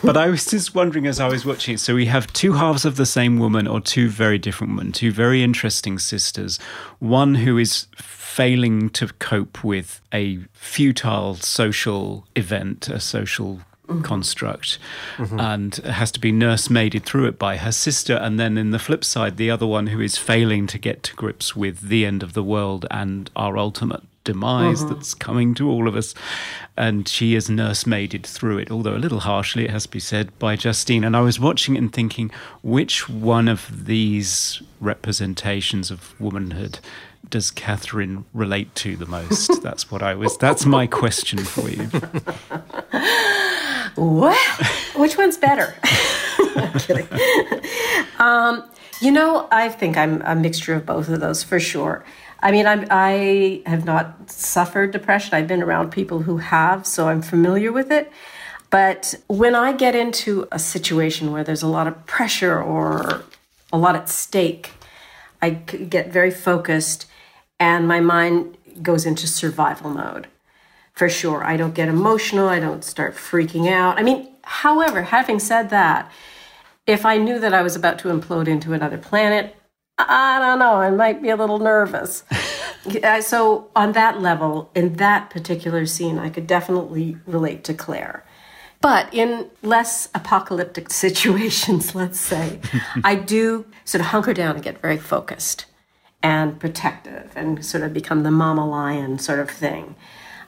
[0.03, 1.79] But I was just wondering as I was watching it.
[1.79, 5.11] So we have two halves of the same woman, or two very different women, two
[5.11, 6.57] very interesting sisters.
[6.99, 13.61] One who is failing to cope with a futile social event, a social
[13.93, 14.03] Mm-hmm.
[14.03, 14.79] construct,
[15.17, 15.39] mm-hmm.
[15.39, 18.15] and has to be nursemaided through it by her sister.
[18.15, 21.15] And then, in the flip side, the other one who is failing to get to
[21.15, 24.93] grips with the end of the world and our ultimate demise mm-hmm.
[24.93, 26.13] that's coming to all of us.
[26.77, 30.37] And she is nursemaided through it, although a little harshly, it has to be said,
[30.39, 31.03] by Justine.
[31.03, 36.79] And I was watching it and thinking, which one of these representations of womanhood
[37.29, 39.61] does Catherine relate to the most?
[39.63, 41.89] that's what I was, that's my question for you.
[43.95, 44.37] What?
[44.95, 45.75] Which one's better?
[46.55, 47.07] I'm kidding.
[48.19, 48.63] Um,
[49.01, 52.03] you know, I think I'm a mixture of both of those for sure.
[52.39, 55.33] I mean, I'm, I have not suffered depression.
[55.33, 58.11] I've been around people who have, so I'm familiar with it.
[58.69, 63.23] But when I get into a situation where there's a lot of pressure or
[63.71, 64.71] a lot at stake,
[65.41, 67.05] I get very focused
[67.59, 70.27] and my mind goes into survival mode
[70.93, 71.43] for sure.
[71.43, 72.47] I don't get emotional.
[72.47, 73.99] I don't start freaking out.
[73.99, 76.11] I mean, however, having said that,
[76.85, 79.55] if I knew that I was about to implode into another planet,
[79.97, 82.23] I don't know, I might be a little nervous.
[83.21, 88.25] So, on that level, in that particular scene, I could definitely relate to Claire.
[88.81, 92.59] But in less apocalyptic situations, let's say,
[93.05, 95.65] I do sort of hunker down and get very focused
[96.21, 99.95] and protective and sort of become the mama lion sort of thing.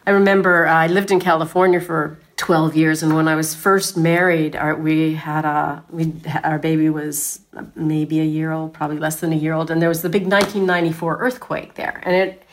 [0.08, 3.98] I remember uh, I lived in California for 12 years, and when I was first
[3.98, 6.14] married, our, we had a we
[6.44, 7.40] our baby was
[7.76, 10.24] maybe a year old, probably less than a year old, and there was the big
[10.24, 12.44] 1994 earthquake there, and it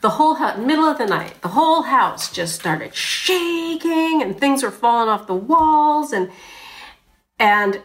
[0.00, 4.62] the whole house, middle of the night, the whole house just started shaking, and things
[4.62, 6.30] were falling off the walls, and
[7.38, 7.82] and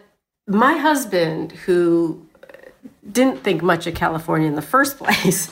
[0.47, 2.27] my husband, who
[3.11, 5.51] didn't think much of California in the first place,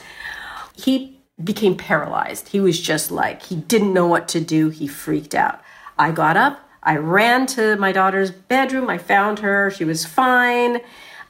[0.75, 2.49] he became paralyzed.
[2.49, 4.69] He was just like, he didn't know what to do.
[4.69, 5.61] He freaked out.
[5.97, 10.81] I got up, I ran to my daughter's bedroom, I found her, she was fine.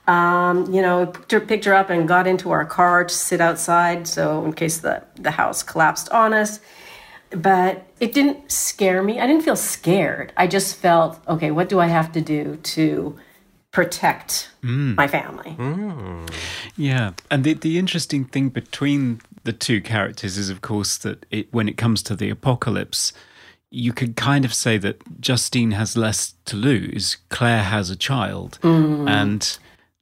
[0.07, 3.41] Um, you know, picked her, picked her up and got into our car to sit
[3.41, 6.59] outside, so in case the, the house collapsed on us.
[7.31, 9.19] But it didn't scare me.
[9.19, 10.31] I didn't feel scared.
[10.37, 13.17] I just felt, okay, what do I have to do to
[13.71, 15.57] protect my family?
[16.77, 21.47] Yeah, and the the interesting thing between the two characters is, of course, that it,
[21.53, 23.13] when it comes to the apocalypse,
[23.71, 27.17] you could kind of say that Justine has less to lose.
[27.29, 29.57] Claire has a child, and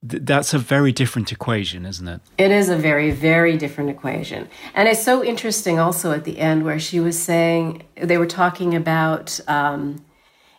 [0.08, 2.22] th- that's a very different equation, isn't it?
[2.38, 4.48] It is a very, very different equation.
[4.74, 8.76] And it's so interesting also at the end where she was saying, they were talking
[8.76, 10.06] about, um,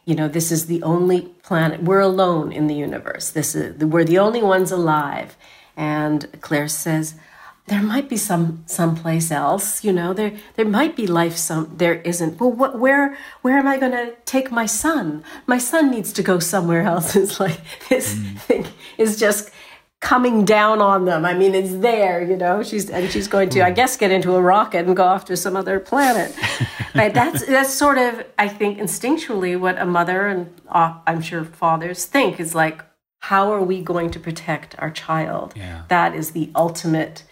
[0.05, 3.31] you know, this is the only planet, we're alone in the universe.
[3.31, 5.37] This is, we're the only ones alive.
[5.77, 7.15] And Claire says,
[7.67, 10.13] there might be some someplace else, you know.
[10.13, 12.39] There there might be life some there isn't.
[12.39, 15.25] Well, what where where am I going to take my son?
[15.47, 17.17] My son needs to go somewhere else.
[17.25, 18.15] It's like this
[18.47, 18.67] thing
[18.99, 19.51] is just
[20.01, 21.25] coming down on them.
[21.25, 22.63] I mean, it's there, you know.
[22.63, 25.37] She's and she's going to, I guess, get into a rocket and go off to
[25.37, 26.37] some other planet.
[26.95, 31.45] but that's that's sort of, I think, instinctually what a mother and uh, I'm sure
[31.45, 32.85] fathers think is like,
[33.21, 35.55] how are we going to protect our child?
[35.57, 35.85] Yeah.
[35.89, 37.25] That is the ultimate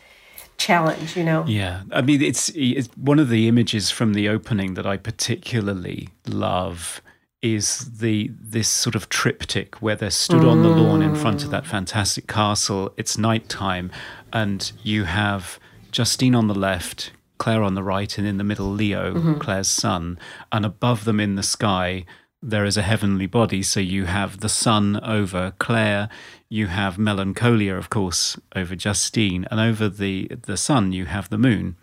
[0.62, 1.45] challenge, you know.
[1.47, 6.09] Yeah, I mean, it's, it's one of the images from the opening that I particularly
[6.26, 7.03] love
[7.43, 11.51] is the this sort of triptych where they're stood on the lawn in front of
[11.51, 11.66] that mm.
[11.66, 12.95] fantastic castle.
[12.97, 13.91] It's nighttime,
[14.32, 15.59] and you have
[15.91, 19.34] Justine on the left, Claire on the right, and in the middle, Leo, mm-hmm.
[19.39, 20.18] Claire's son,
[20.53, 22.05] and above them in the sky.
[22.45, 26.09] There is a heavenly body, so you have the sun over Claire,
[26.49, 31.38] you have melancholia, of course, over Justine, and over the the sun you have the
[31.38, 31.76] moon.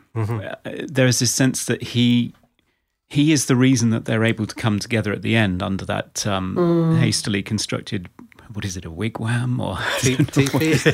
[0.65, 2.33] Uh, there is this sense that he
[3.07, 6.27] he is the reason that they're able to come together at the end under that
[6.27, 6.55] um,
[6.99, 8.09] hastily constructed
[8.53, 10.47] what is it a wigwam or teepee.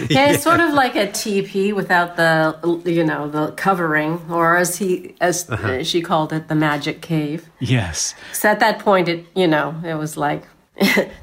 [0.14, 4.76] Yeah, it's sort of like a teepee without the, you know, the covering, or as
[4.78, 7.49] he, as uh, she called it, the magic cave.
[7.60, 10.43] yes So at that point, it, you know, it was like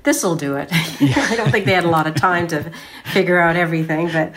[0.04, 0.68] this'll do it.
[0.72, 2.72] I don't think they had a lot of time to
[3.12, 4.32] figure out everything, but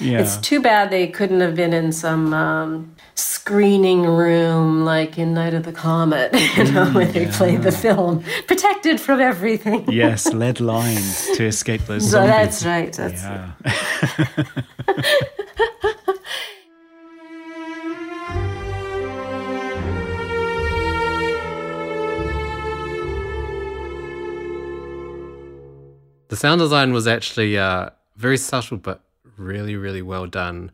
[0.00, 0.20] Yeah.
[0.20, 5.54] it's too bad they couldn't have been in some um, screening room like in Night
[5.54, 9.90] of the Comet, you know, where they play the film, protected from everything.
[9.90, 12.30] yes, lead lines to escape those So zombies.
[12.30, 12.92] that's right.
[12.92, 13.50] That's Yeah.
[26.28, 29.00] The sound design was actually uh, very subtle, but
[29.36, 30.70] really, really well done.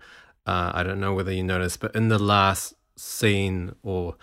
[0.47, 4.17] Uh, I don't know whether you noticed, but in the last scene or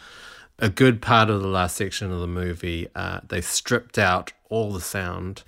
[0.59, 4.71] a good part of the last section of the movie, uh, they stripped out all
[4.71, 5.43] the sound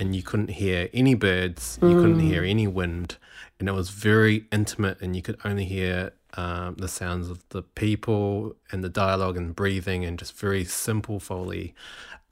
[0.00, 3.16] and you couldn't hear any birds, you couldn't hear any wind.
[3.60, 7.62] And it was very intimate, and you could only hear um, the sounds of the
[7.62, 11.74] people and the dialogue and breathing and just very simple Foley.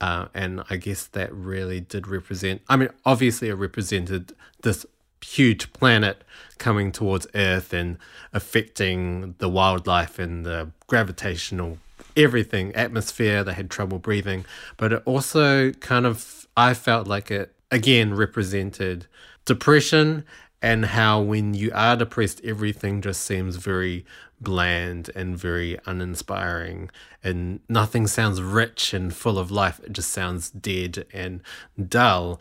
[0.01, 4.33] Uh, and I guess that really did represent, I mean, obviously, it represented
[4.63, 4.85] this
[5.23, 6.23] huge planet
[6.57, 7.97] coming towards Earth and
[8.31, 11.77] affecting the wildlife and the gravitational
[12.15, 13.43] everything, atmosphere.
[13.43, 14.45] They had trouble breathing.
[14.77, 19.07] But it also kind of, I felt like it again represented
[19.45, 20.23] depression
[20.61, 24.05] and how when you are depressed, everything just seems very
[24.39, 26.89] bland and very uninspiring,
[27.23, 29.81] and nothing sounds rich and full of life.
[29.83, 31.41] It just sounds dead and
[31.89, 32.39] dull.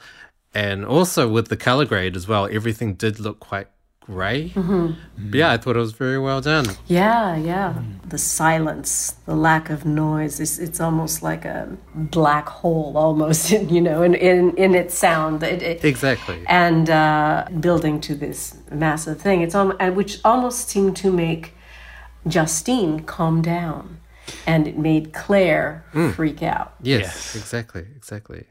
[0.55, 3.69] And also with the color grade as well, everything did look quite
[4.01, 4.51] gray.
[4.51, 5.31] Mm-hmm.
[5.31, 6.67] But yeah, I thought it was very well done.
[6.89, 7.75] Yeah, yeah.
[8.07, 10.41] The silence, the lack of noise.
[10.41, 15.43] It's, it's almost like a black hole, almost, you know, in, in, in its sound.
[15.43, 16.43] It, it- Exactly.
[16.49, 19.41] and uh, building to this massive thing.
[19.41, 21.55] It's almost, uh, which almost seemed to make
[22.27, 23.99] Justine calm down,
[24.47, 26.13] and it made Claire mm.
[26.15, 26.75] freak out.
[26.83, 27.37] Yes, Yes.
[27.37, 28.45] exactly, exactly.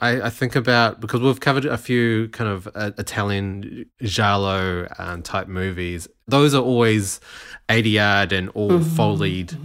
[0.00, 5.22] I, I think about because we've covered a few kind of uh, Italian giallo um,
[5.22, 6.08] type movies.
[6.26, 7.20] Those are always
[7.68, 8.96] ADR'd and all Mm-hmm.
[8.96, 9.56] foleyed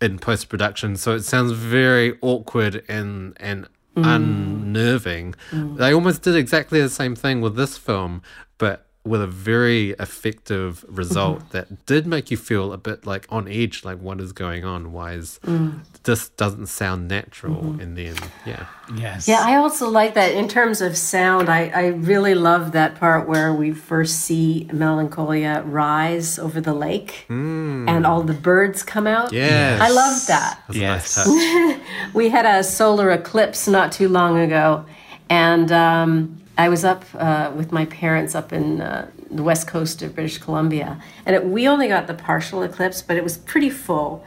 [0.00, 3.66] in post production, so it sounds very awkward and and
[3.96, 4.04] Mm.
[4.14, 5.34] unnerving.
[5.52, 8.22] They almost did exactly the same thing with this film,
[8.58, 11.52] but with a very effective result Mm-hmm.
[11.56, 14.92] that did make you feel a bit like on edge, like what is going on?
[14.92, 15.80] Why is Mm.
[16.04, 17.62] this doesn't sound natural?
[17.62, 17.80] Mm-hmm.
[17.82, 19.28] And then yeah, Yes.
[19.28, 21.48] Yeah, I also like that in terms of sound.
[21.48, 27.26] I, I really love that part where we first see Melancholia rise over the lake
[27.28, 29.32] and all the birds come out.
[29.32, 30.60] yes, I love that.
[30.68, 31.16] That's a Yes.
[31.16, 31.80] nice touch.
[32.14, 34.84] We had a solar eclipse not too long ago,
[35.28, 40.02] and um, I was up uh, with my parents up in uh, the west coast
[40.02, 43.70] of British Columbia, and it, we only got the partial eclipse, but it was pretty
[43.70, 44.24] full.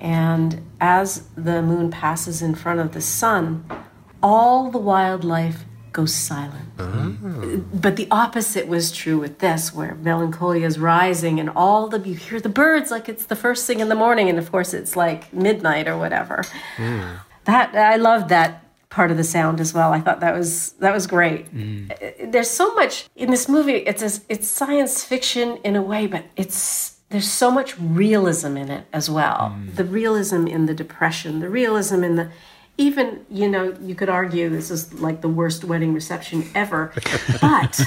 [0.00, 3.64] And as the moon passes in front of the sun,
[4.22, 6.68] all the wildlife goes silent.
[7.74, 12.14] But the opposite was true with this, where melancholia is rising and all the you
[12.14, 14.96] hear the birds like it's the first thing in the morning, and of course it's
[14.96, 16.44] like midnight or whatever.
[17.44, 18.61] That I loved that
[18.92, 19.92] part of the sound as well.
[19.92, 21.46] I thought that was that was great.
[21.46, 21.94] Uh,
[22.26, 23.78] There's so much in this movie.
[23.90, 28.70] It's a, it's science fiction in a way, but it's there's so much realism in
[28.70, 29.56] it as well.
[29.74, 32.30] The realism in the depression, the realism in the
[32.76, 36.92] even you know you could argue this is like the worst wedding reception ever,
[37.40, 37.80] but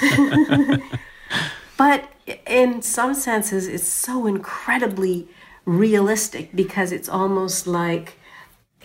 [1.78, 2.00] but
[2.48, 5.28] in some senses it's so incredibly
[5.66, 8.18] realistic because it's almost like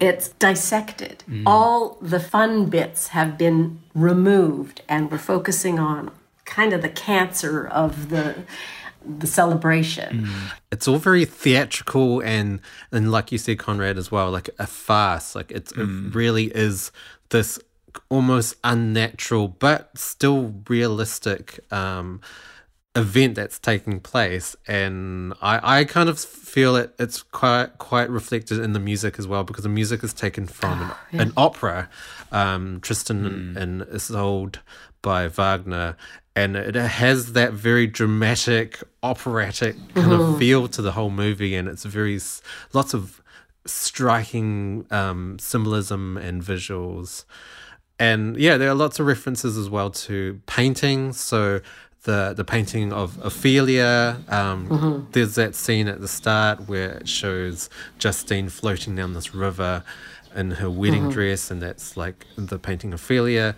[0.01, 1.23] it's dissected.
[1.47, 6.11] All the fun bits have been removed, and we're focusing on
[6.45, 8.45] kind of the cancer of the
[9.07, 10.29] the celebration.
[10.71, 12.61] it's all very theatrical and
[12.93, 16.93] and like you said conrad as well like a farce like it's, it really is
[17.31, 17.59] this
[18.11, 22.21] almost unnatural but still realistic um
[22.97, 28.59] event that's taking place and i i kind of feel it it's quite quite reflected
[28.59, 31.89] in the music as well because the music is taken from an, an opera
[32.33, 34.59] um tristan and, and isolde
[35.03, 35.97] by wagner
[36.35, 41.69] and it has that very dramatic operatic kind of feel to the whole movie and
[41.69, 42.19] it's very
[42.73, 43.21] lots of
[43.67, 47.25] striking um symbolism and visuals.
[47.99, 51.13] And yeah, there are lots of references as well to painting.
[51.13, 51.61] So
[52.05, 54.21] the the painting of Ophelia.
[54.29, 59.85] Um, There's that scene at the start where it shows Justine floating down this river
[60.35, 63.57] in her wedding dress, and that's like the painting Ophelia.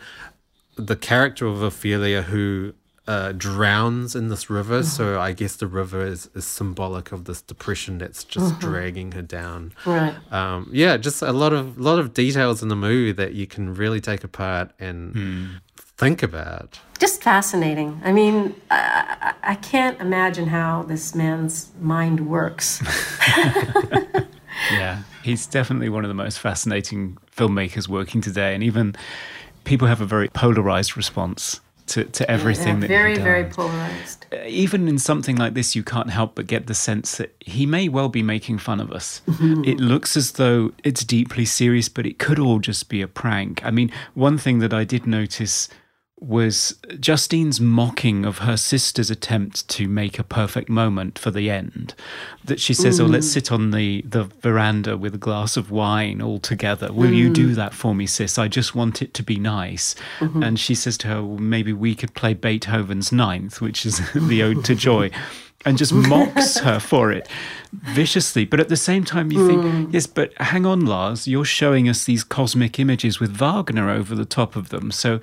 [0.76, 2.74] The character of Ophelia, who
[3.06, 4.82] uh, drowns in this river.
[4.82, 9.22] So I guess the river is, is symbolic of this depression that's just dragging her
[9.22, 9.72] down.
[9.84, 10.14] Right.
[10.32, 13.74] Um, yeah, just a lot of lot of details in the movie that you can
[13.74, 16.80] really take apart and think about.
[17.02, 18.00] Just fascinating.
[18.04, 22.80] I mean, I, I can't imagine how this man's mind works.
[24.70, 28.94] Yeah, he's definitely one of the most fascinating filmmakers working today, and even
[29.64, 33.24] people have a very polarized response to, to everything that very, he does.
[33.24, 34.26] very polarized.
[34.32, 37.66] Uh, even in something like this, you can't help but get the sense that he
[37.66, 39.20] may well be making fun of us.
[39.26, 39.64] Mm-hmm.
[39.64, 43.64] it looks as though it's deeply serious, but it could all just be a prank.
[43.64, 45.68] I mean, one thing that I did notice
[46.22, 51.94] was Justine's mocking of her sister's attempt to make a perfect moment for the end.
[52.44, 53.32] That she says, "Oh, let's mm.
[53.32, 56.92] sit on the the veranda with a glass of wine all together.
[56.92, 57.54] Will you do mm.
[57.56, 58.38] that for me, sis?
[58.38, 60.42] I just want it to be nice." Mm-hmm.
[60.42, 64.42] And she says to her, well, "Maybe we could play Beethoven's Ninth, which is the
[64.42, 65.10] Ode to Joy."
[65.64, 67.28] And just mocks her for it
[67.72, 68.44] viciously.
[68.44, 69.92] But at the same time, you think, mm.
[69.92, 74.24] yes, but hang on, Lars, you're showing us these cosmic images with Wagner over the
[74.24, 74.90] top of them.
[74.90, 75.20] So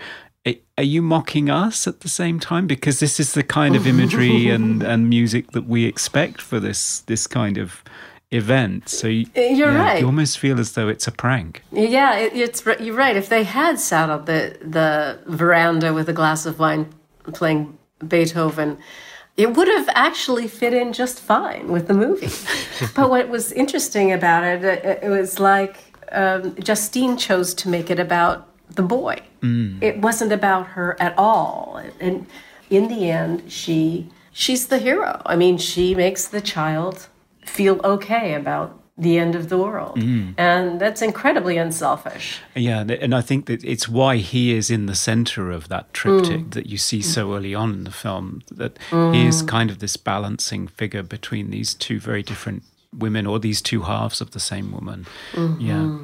[0.80, 2.66] are you mocking us at the same time?
[2.66, 7.02] Because this is the kind of imagery and, and music that we expect for this
[7.02, 7.84] this kind of
[8.32, 8.88] event.
[8.88, 10.00] So you, You're right.
[10.00, 11.64] You almost feel as though it's a prank.
[11.74, 13.18] Yeah, it, it's you're right.
[13.18, 16.88] If they had sat on the the veranda with a glass of wine
[17.34, 17.78] playing
[18.08, 18.78] Beethoven,
[19.36, 22.32] it would have actually fit in just fine with the movie.
[22.96, 25.76] but what was interesting about it, it, it was like
[26.14, 29.18] um, Justine chose to make it about the boy.
[29.42, 29.82] Mm.
[29.82, 31.82] It wasn't about her at all.
[32.00, 32.26] And
[32.70, 35.22] in the end, she she's the hero.
[35.26, 37.08] I mean, she makes the child
[37.46, 39.98] feel okay about the end of the world.
[39.98, 40.34] Mm.
[40.38, 42.42] And that's incredibly unselfish.
[42.54, 45.94] Yeah, and- and I think that it's why he is in the center of that
[45.94, 46.52] triptych mm.
[46.52, 48.42] that you see so early on in the film.
[48.52, 53.40] That he is kind of this balancing figure between these two very different women, or
[53.40, 55.06] these two halves of the same woman.
[55.34, 55.62] Mm-hmm.
[55.62, 55.98] Yeah.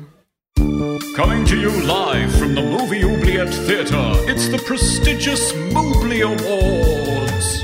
[0.57, 7.63] Coming to you live from the Movie Oubliette Theatre, it's the prestigious Mobley Awards.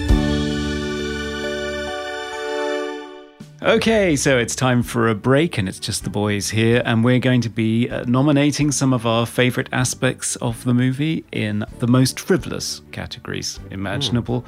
[3.62, 7.20] Okay, so it's time for a break, and it's just the boys here, and we're
[7.20, 11.88] going to be uh, nominating some of our favorite aspects of the movie in the
[11.88, 14.46] most frivolous categories imaginable.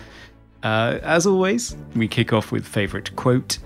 [0.63, 3.59] Uh, as always, we kick off with favorite quote.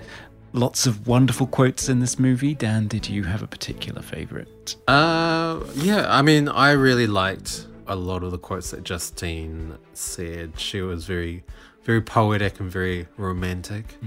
[0.53, 2.55] Lots of wonderful quotes in this movie.
[2.55, 4.75] Dan, did you have a particular favorite?
[4.87, 10.59] Uh, yeah, I mean, I really liked a lot of the quotes that Justine said.
[10.59, 11.43] She was very,
[11.83, 13.97] very poetic and very romantic.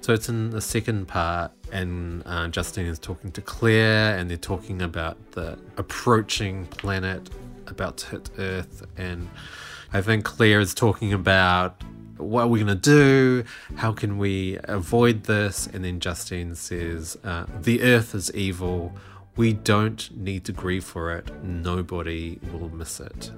[0.00, 4.36] So it's in the second part, and uh, Justine is talking to Claire, and they're
[4.36, 7.30] talking about the approaching planet
[7.66, 9.28] about to hit Earth, and
[9.92, 11.82] I think Claire is talking about
[12.20, 13.44] what are we going to do?
[13.76, 15.66] How can we avoid this?
[15.66, 18.94] And then Justine says, uh, The earth is evil.
[19.36, 21.30] We don't need to grieve for it.
[21.42, 23.30] Nobody will miss it.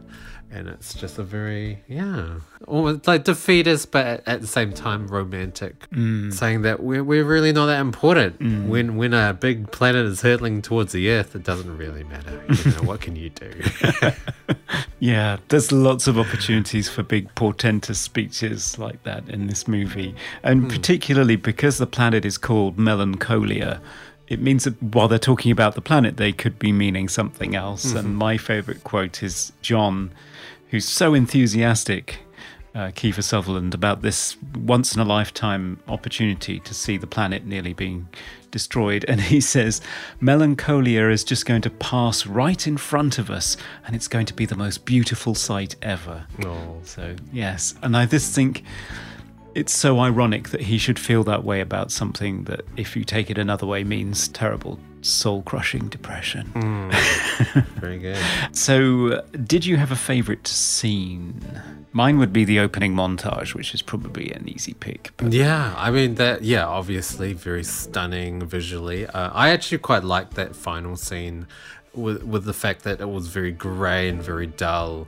[0.52, 5.08] And it's just a very, yeah, almost like defeatist, but at, at the same time
[5.08, 6.32] romantic, mm.
[6.32, 8.38] saying that we're, we're really not that important.
[8.38, 8.68] Mm.
[8.68, 12.44] When when a big planet is hurtling towards the Earth, it doesn't really matter.
[12.48, 13.50] You know, what can you do?
[15.02, 20.14] Yeah, there's lots of opportunities for big portentous speeches like that in this movie.
[20.44, 20.68] And hmm.
[20.68, 23.80] particularly because the planet is called Melancholia,
[24.28, 27.86] it means that while they're talking about the planet, they could be meaning something else.
[27.94, 28.14] And mm-hmm.
[28.14, 30.12] my favorite quote is John,
[30.72, 32.18] who's so enthusiastic,
[32.74, 37.74] uh, Kiefer Sutherland, about this once in a lifetime opportunity to see the planet nearly
[37.74, 38.08] being
[38.50, 39.04] destroyed.
[39.06, 39.82] And he says,
[40.18, 44.34] Melancholia is just going to pass right in front of us, and it's going to
[44.34, 46.24] be the most beautiful sight ever.
[46.42, 46.80] oh.
[46.84, 47.74] So, yes.
[47.82, 48.62] And I just think
[49.54, 53.28] it's so ironic that he should feel that way about something that, if you take
[53.28, 56.46] it another way, means terrible, soul crushing depression.
[57.80, 58.18] Very good.
[58.52, 61.40] So, uh, did you have a favorite scene?
[61.92, 65.10] Mine would be the opening montage, which is probably an easy pick.
[65.16, 66.42] But Yeah, I mean that.
[66.42, 69.06] Yeah, obviously very stunning visually.
[69.06, 71.46] Uh, I actually quite liked that final scene
[71.94, 75.06] with with the fact that it was very grey and very dull,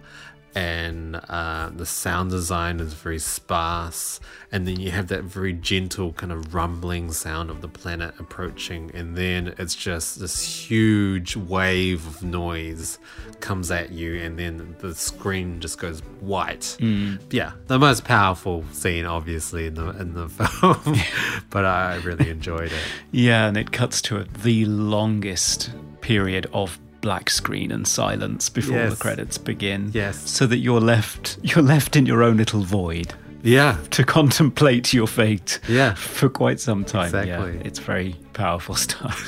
[0.54, 4.20] and uh, the sound design is very sparse,
[4.52, 8.90] and then you have that very gentle kind of rumbling sound of the planet approaching,
[8.94, 12.98] and then it's just this huge wave of noise
[13.40, 16.76] comes at you, and then the screen just goes white.
[17.30, 20.96] Yeah, the most powerful scene, obviously, in the in the film,
[21.50, 22.84] but I really enjoyed it.
[23.10, 28.88] yeah, and it cuts to a, the longest period of black screen and silence before
[28.90, 29.90] the credits begin.
[29.92, 30.16] Yes.
[30.30, 33.08] So that you're left you're left in your own little void
[33.42, 33.76] Yeah.
[33.90, 35.94] to contemplate your fate Yeah.
[35.94, 37.04] for quite some time.
[37.06, 37.52] Exactly.
[37.56, 39.18] Yeah, it's very powerful stuff.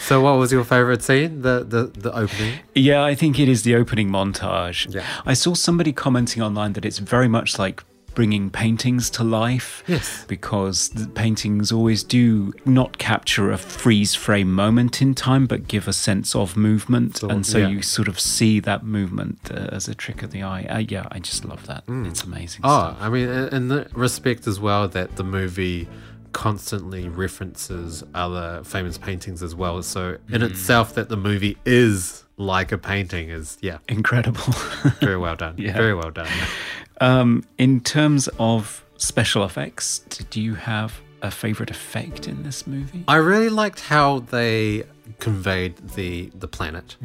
[0.00, 1.42] So, what was your favorite scene?
[1.42, 2.52] The the the opening.
[2.74, 4.86] Yeah, I think it is the opening montage.
[4.94, 5.02] Yeah.
[5.32, 7.82] I saw somebody commenting online that it's very much like
[8.18, 9.84] bringing paintings to life.
[9.86, 10.24] Yes.
[10.26, 15.86] Because the paintings always do not capture a freeze frame moment in time, but give
[15.86, 17.18] a sense of movement.
[17.18, 17.68] So, and so yeah.
[17.68, 20.64] you sort of see that movement uh, as a trick of the eye.
[20.64, 21.84] Uh, yeah, I just love that.
[21.86, 22.62] It's amazing.
[22.64, 22.96] Oh, stuff.
[23.00, 25.86] I mean, in the respect as well that the movie
[26.32, 29.80] constantly references other famous paintings as well.
[29.84, 34.52] So, in itself, that the movie is like a painting is, yeah, Incredible.
[35.00, 35.54] very well done.
[35.58, 35.74] Yeah.
[35.74, 36.28] Very well done.
[37.00, 43.04] Um, in terms of special effects, did you have a favorite effect in this movie?
[43.08, 44.84] I really liked how they
[45.18, 46.96] conveyed the the planet.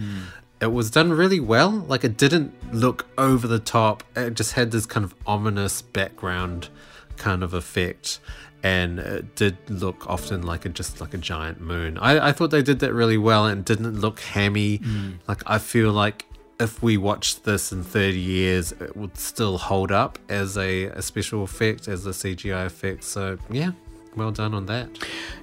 [0.61, 1.71] It was done really well.
[1.71, 4.03] Like it didn't look over the top.
[4.15, 6.69] It just had this kind of ominous background
[7.17, 8.19] kind of effect.
[8.61, 11.97] And it did look often like a just like a giant moon.
[11.97, 14.79] I, I thought they did that really well and didn't look hammy.
[15.27, 16.25] Like I feel like
[16.59, 21.01] if we watched this in 30 years, it would still hold up as a, a
[21.01, 23.03] special effect, as a CGI effect.
[23.03, 23.71] So yeah,
[24.15, 24.89] well done on that.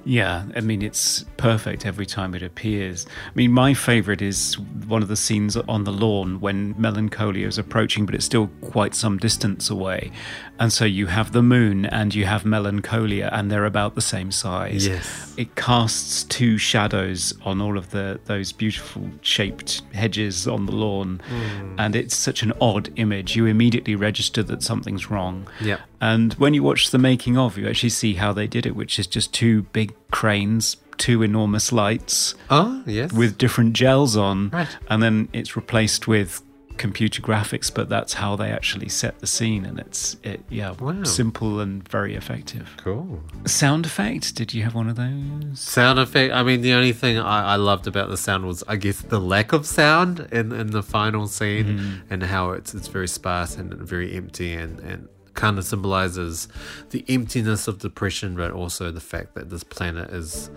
[0.04, 3.06] Yeah, I mean, it's perfect every time it appears.
[3.06, 7.58] I mean, my favorite is one of the scenes on the lawn when Melancholia is
[7.58, 10.10] approaching, but it's still quite some distance away.
[10.58, 14.30] And so you have the moon and you have Melancholia, and they're about the same
[14.30, 14.86] size.
[14.86, 15.34] Yes.
[15.36, 21.20] It casts two shadows on all of the those beautiful shaped hedges on the lawn,
[21.28, 21.76] hmm.
[21.78, 23.36] and it's such an odd image.
[23.36, 25.48] You immediately register that something's wrong.
[25.60, 25.80] Yep.
[26.01, 28.98] And when you watch the making of, you actually see how they did it, which
[28.98, 33.12] is just two big cranes, two enormous lights Oh, yes.
[33.12, 34.68] with different gels on, Right.
[34.88, 36.42] and then it's replaced with
[36.78, 37.70] computer graphics.
[37.74, 41.03] But that's how they actually set the scene, and it's it, yeah, Wow.
[41.05, 42.70] simple and very effective.
[42.78, 43.22] cool.
[43.44, 44.34] Sound effect?
[44.34, 45.61] Did you have one of those?
[45.61, 46.32] Sound effect.
[46.32, 49.20] I mean, the only thing I, I loved about the sound was, I guess, the
[49.20, 52.01] lack of sound in, in the final scene mm.
[52.09, 56.48] and how it's it's very sparse and very empty and, and kind of symbolizes
[56.90, 60.50] the emptiness of depression, but also the fact that this planet is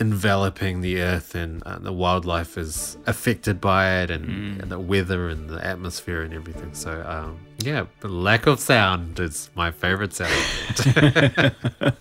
[0.00, 5.28] enveloping the earth and uh, the wildlife is affected by it and, and the weather
[5.28, 6.74] and the atmosphere and everything.
[6.74, 11.54] So, um, yeah, the lack of sound is my favorite sound.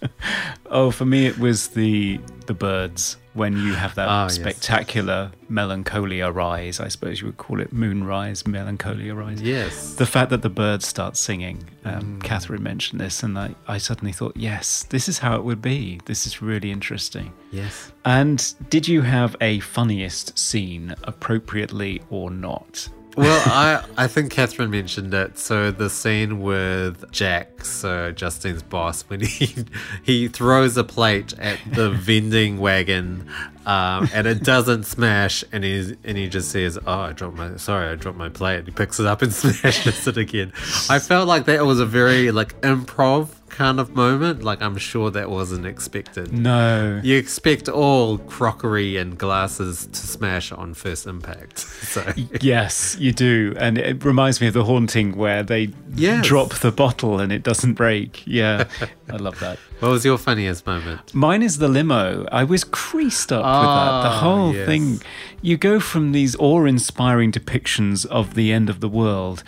[0.73, 4.35] Oh, for me, it was the the birds when you have that Ah, yes.
[4.35, 6.79] spectacular melancholia rise.
[6.79, 9.41] I suppose you would call it moonrise, melancholia rise.
[9.41, 9.95] yes.
[9.95, 12.23] the fact that the birds start singing um, Mm.
[12.23, 15.99] catherine mentioned this and I, I suddenly thought yes this is how it would be
[16.05, 17.91] this is really interesting Yes.
[18.05, 24.71] and did you have a funniest scene appropriately or not Well, I I think Catherine
[24.71, 25.37] mentioned it.
[25.37, 29.65] So the scene with Jack, so Justine's boss, when he
[30.03, 33.29] he throws a plate at the vending wagon,
[33.67, 37.55] um, and it doesn't smash, and he and he just says, "Oh, I dropped my
[37.57, 40.51] sorry, I dropped my plate." And he picks it up and smashes it again.
[40.89, 44.43] I felt like that was a very like improv kind of moment.
[44.43, 46.33] Like I'm sure that wasn't expected.
[46.33, 51.57] no You expect all crockery and glasses to smash on first impact.
[51.93, 52.01] So
[52.41, 55.63] yes you do and it reminds me of the haunting where they
[55.95, 56.25] Yes.
[56.25, 58.63] drop the bottle and it doesn't break yeah
[59.15, 61.13] i love that What was your funniest moment?
[61.13, 62.25] Mine is the limo.
[62.31, 63.93] I was creased up with that.
[64.07, 64.65] The Ah, whole yes.
[64.69, 65.01] thing.
[65.47, 69.43] You go from these awe inspiring depictions of the end of the world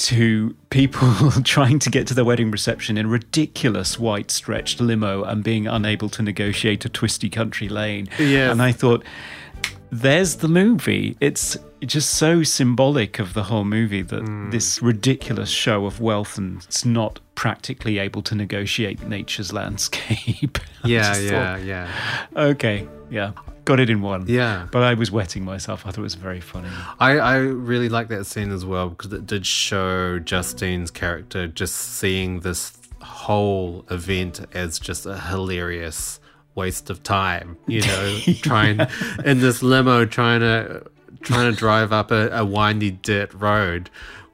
[0.00, 5.44] to people trying to get to the wedding reception in ridiculous white stretched limo and
[5.44, 8.08] being unable to negotiate a twisty country lane.
[8.18, 8.50] Yes.
[8.52, 9.04] And I thought,
[9.90, 11.16] there's the movie.
[11.20, 14.50] It's just so symbolic of the whole movie that Hmm.
[14.50, 20.58] this ridiculous show of wealth and it's not practically able to negotiate nature's landscape.
[20.82, 21.88] Yeah, yeah, thought, yeah.
[22.34, 23.32] okay, yeah,
[23.64, 24.24] got it in one.
[24.26, 24.66] Yeah.
[24.70, 25.86] but I was wetting myself.
[25.86, 26.68] I thought it was very funny.
[26.98, 31.74] I, I really like that scene as well because it did show Justine's character just
[31.74, 36.20] seeing this whole event as just a hilarious
[36.54, 37.56] waste of time.
[37.66, 38.80] You know, trying
[39.24, 40.84] in this limo, trying to
[41.22, 43.90] trying to drive up a, a windy dirt road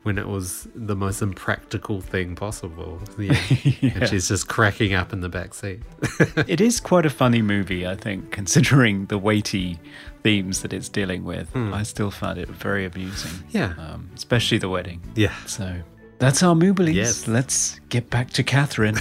[0.07, 3.01] when it was the most impractical thing possible.
[3.19, 3.93] Yeah.
[3.97, 5.81] And she's just cracking up in the back seat.
[6.47, 9.79] it is quite a funny movie, I think, considering the weighty
[10.23, 11.55] themes that it's dealing with.
[11.57, 13.45] I still found it very amusing.
[13.51, 13.75] Yeah.
[13.79, 15.01] um, especially the wedding.
[15.17, 15.35] yeah.
[15.47, 15.81] So
[16.19, 16.95] that's our Mooblies.
[16.95, 17.27] Yes.
[17.27, 18.97] Let's get back to Catherine.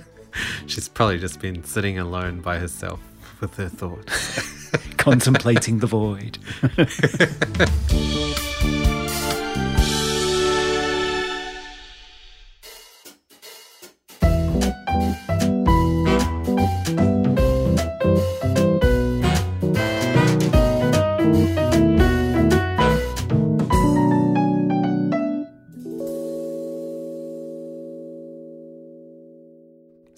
[0.66, 3.00] She's probably just been sitting alone by herself
[3.40, 4.40] with her thoughts.
[4.96, 6.38] Contemplating the void.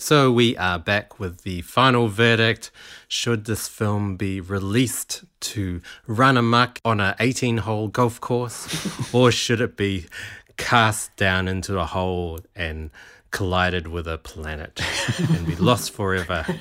[0.05, 2.71] So we are back with the final verdict.
[3.09, 8.69] Should this film be released to run amok on an 18 hole golf course,
[9.15, 10.05] or should it be
[10.59, 12.91] cast down into a hole and
[13.31, 14.79] collided with a planet
[15.31, 16.45] and be lost forever?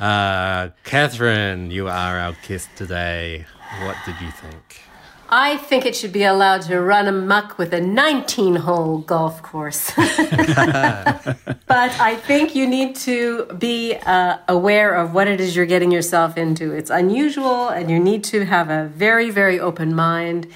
[0.00, 3.44] Uh, Catherine, you are our guest today.
[3.82, 4.89] What did you think?
[5.32, 9.92] I think it should be allowed to run amok with a 19 hole golf course.
[9.96, 15.92] but I think you need to be uh, aware of what it is you're getting
[15.92, 16.72] yourself into.
[16.72, 20.48] It's unusual, and you need to have a very, very open mind.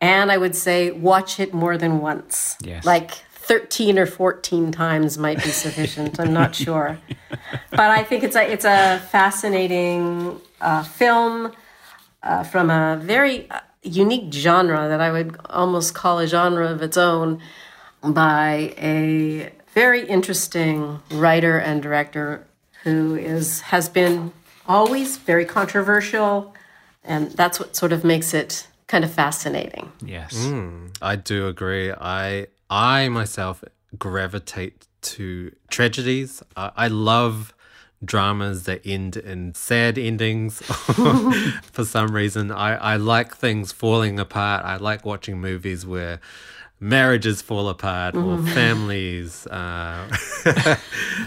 [0.00, 2.56] And I would say watch it more than once.
[2.62, 2.86] Yes.
[2.86, 6.18] Like 13 or 14 times might be sufficient.
[6.18, 6.98] I'm not sure.
[7.70, 11.52] But I think it's a, it's a fascinating uh, film
[12.22, 16.82] uh, from a very uh, unique genre that I would almost call a genre of
[16.82, 17.40] its own
[18.02, 22.46] by a very interesting writer and director
[22.84, 24.32] who is has been
[24.66, 26.54] always very controversial
[27.04, 29.90] and that's what sort of makes it kind of fascinating.
[30.04, 30.36] Yes.
[30.36, 30.88] Hmm.
[31.00, 31.92] I do agree.
[31.92, 33.64] I I myself
[33.98, 36.42] gravitate to tragedies.
[36.56, 37.54] I, I love
[38.04, 40.58] dramas that end in sad endings
[41.72, 42.50] for some reason.
[42.50, 44.64] I, I like things falling apart.
[44.64, 46.20] I like watching movies where
[46.82, 50.08] marriages fall apart or families uh,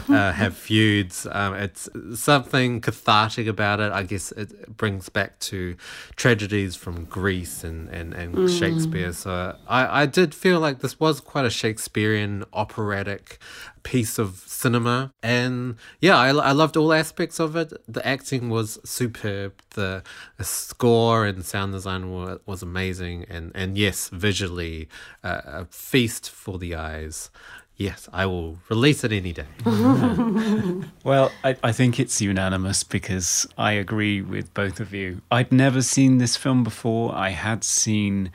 [0.10, 1.26] uh, have feuds.
[1.32, 3.94] Um, it's something cathartic about it.
[3.94, 5.78] I guess it brings back to
[6.18, 9.14] tragedies from Greece and, and, and Shakespeare.
[9.14, 13.40] So I, I did feel like this was quite a Shakespearean operatic
[13.84, 15.14] piece of cinema.
[15.24, 17.72] And yeah, I, I loved all aspects of it.
[17.88, 19.54] The acting was superb.
[19.76, 20.04] The,
[20.38, 23.26] the score and sound design was, was amazing.
[23.30, 24.90] And, and yes, visually,
[25.24, 27.30] uh, a feast for the eyes.
[27.78, 29.48] Yes, I will release it any day.
[31.04, 35.22] Well, I, I think it's unanimous because I agree with both of you.
[35.30, 37.14] I'd never seen this film before.
[37.14, 38.32] I had seen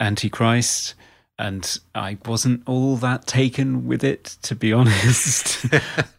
[0.00, 0.94] Antichrist,
[1.40, 5.64] and I wasn't all that taken with it, to be honest.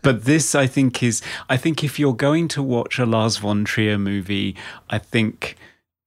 [0.02, 1.22] but this, I think, is.
[1.48, 4.56] I think if you're going to watch a Lars von Trier movie,
[4.90, 5.56] I think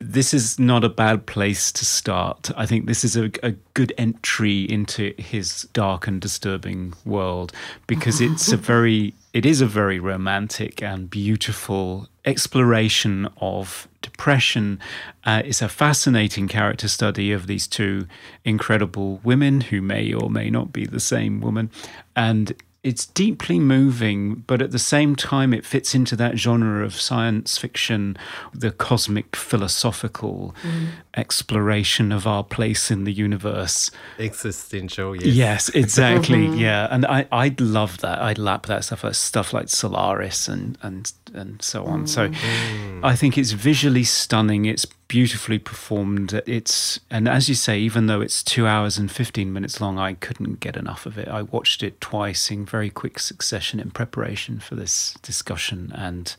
[0.01, 2.51] this is not a bad place to start.
[2.57, 7.53] I think this is a, a good entry into his dark and disturbing world
[7.87, 14.79] because it's a very it is a very romantic and beautiful exploration of depression.
[15.25, 18.07] Uh, it's a fascinating character study of these two
[18.45, 21.71] incredible women who may or may not be the same woman.
[22.15, 22.55] And
[22.85, 27.57] it's deeply moving, but at the same time, it fits into that genre of science
[27.57, 28.17] fiction,
[28.53, 30.89] the cosmic philosophical mm.
[31.17, 33.91] exploration of our place in the universe.
[34.19, 35.35] Existential, yes.
[35.35, 36.35] Yes, exactly.
[36.45, 36.59] Mm-hmm.
[36.59, 38.21] yeah, and I I love that.
[38.21, 42.07] I lap that stuff, like stuff like Solaris and and and so on.
[42.07, 43.01] So mm.
[43.05, 44.65] I think it's visually stunning.
[44.65, 46.43] It's beautifully performed.
[46.47, 50.15] It's and as you say, even though it's two hours and fifteen minutes long, I
[50.15, 51.29] couldn't get enough of it.
[51.29, 56.35] I watched it twice in very quick succession in preparation for this discussion, and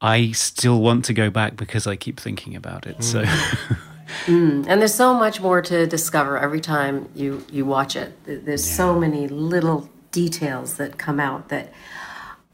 [0.00, 3.02] I still want to go back because I keep thinking about it.
[3.02, 3.22] So.
[3.24, 3.78] Mm.
[4.24, 4.66] Mm.
[4.66, 8.16] And there's so much more to discover every time you you watch it.
[8.24, 11.72] Th- There's so many little details that come out that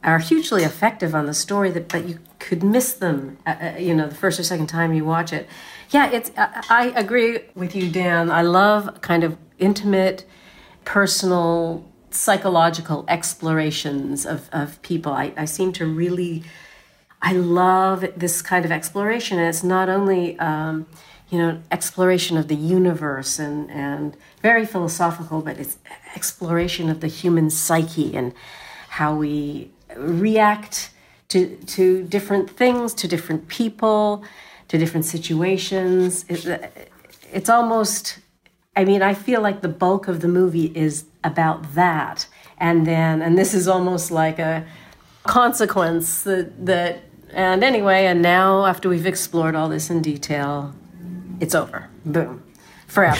[0.05, 3.93] are hugely effective on the story that but you could miss them uh, uh, you
[3.93, 5.47] know the first or second time you watch it.
[5.89, 8.31] Yeah, it's I, I agree with you Dan.
[8.31, 10.25] I love kind of intimate
[10.83, 15.11] personal psychological explorations of, of people.
[15.11, 16.43] I, I seem to really
[17.25, 19.39] I love this kind of exploration.
[19.39, 20.85] And it's not only, um,
[21.29, 25.79] you know, exploration of the universe and, and very philosophical, but it's
[26.15, 28.31] exploration of the human psyche and
[28.89, 30.91] how we react
[31.29, 34.23] to, to different things, to different people,
[34.67, 36.25] to different situations.
[36.29, 36.71] It,
[37.31, 38.19] it's almost,
[38.75, 42.27] I mean, I feel like the bulk of the movie is about that.
[42.57, 44.65] And then, and this is almost like a,
[45.25, 47.01] consequence that that
[47.33, 50.73] and anyway and now after we've explored all this in detail
[51.41, 51.89] it's over.
[52.05, 52.41] Boom.
[52.87, 53.19] Forever.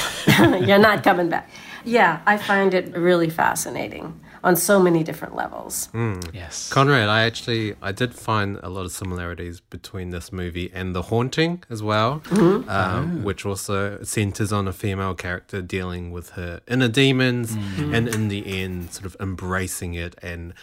[0.65, 1.49] You're not coming back.
[1.83, 5.87] Yeah i find it really fascinating on so many different levels.
[5.87, 6.19] Hmm.
[6.31, 6.71] Yes.
[6.71, 11.01] Conrad, I actually I did find a lot of similarities between this movie and The
[11.01, 12.69] Haunting as well, mm-hmm.
[12.69, 13.25] um, oh.
[13.25, 17.59] which also centers on a female character dealing with her inner demons, hmm.
[17.59, 17.93] mm-hmm.
[17.95, 20.53] and in the end, sort of embracing it and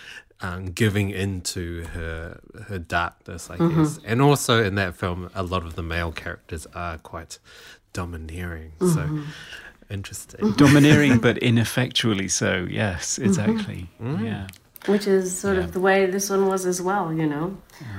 [0.40, 3.82] um, giving into her her darkness, I mm-hmm.
[3.82, 3.98] guess.
[4.04, 7.40] And also in that film, a lot of the male characters are quite
[7.92, 8.72] domineering.
[8.80, 9.24] So
[9.92, 10.52] interesting.
[10.56, 12.66] Domineering, but ineffectually so.
[12.70, 13.88] Yes, exactly.
[14.00, 14.46] Yeah.
[14.86, 17.56] Which is sort of the way this one was as well, you know.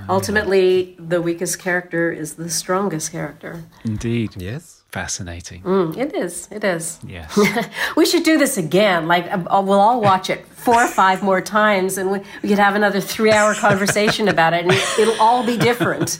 [0.09, 3.63] Ultimately, the weakest character is the strongest character.
[3.85, 4.31] Indeed.
[4.35, 4.83] Yes.
[4.91, 5.63] Fascinating.
[5.63, 6.99] Mm, it is, it is.
[7.07, 7.39] Yes.
[7.95, 9.07] We should do this again.
[9.07, 12.59] Like, uh, we'll all watch it four or five more times, and we, we could
[12.59, 16.19] have another three hour conversation about it, and it'll all be different.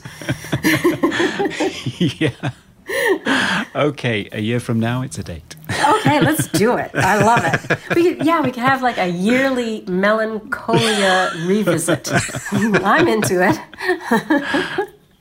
[2.20, 2.50] yeah.
[3.76, 5.56] Okay, a year from now, it's a date.
[5.68, 6.92] Okay, let's do it.
[6.94, 7.78] I love it.
[7.96, 12.08] We could, yeah, we could have like a yearly melancholia revisit.
[12.52, 13.58] I'm into it.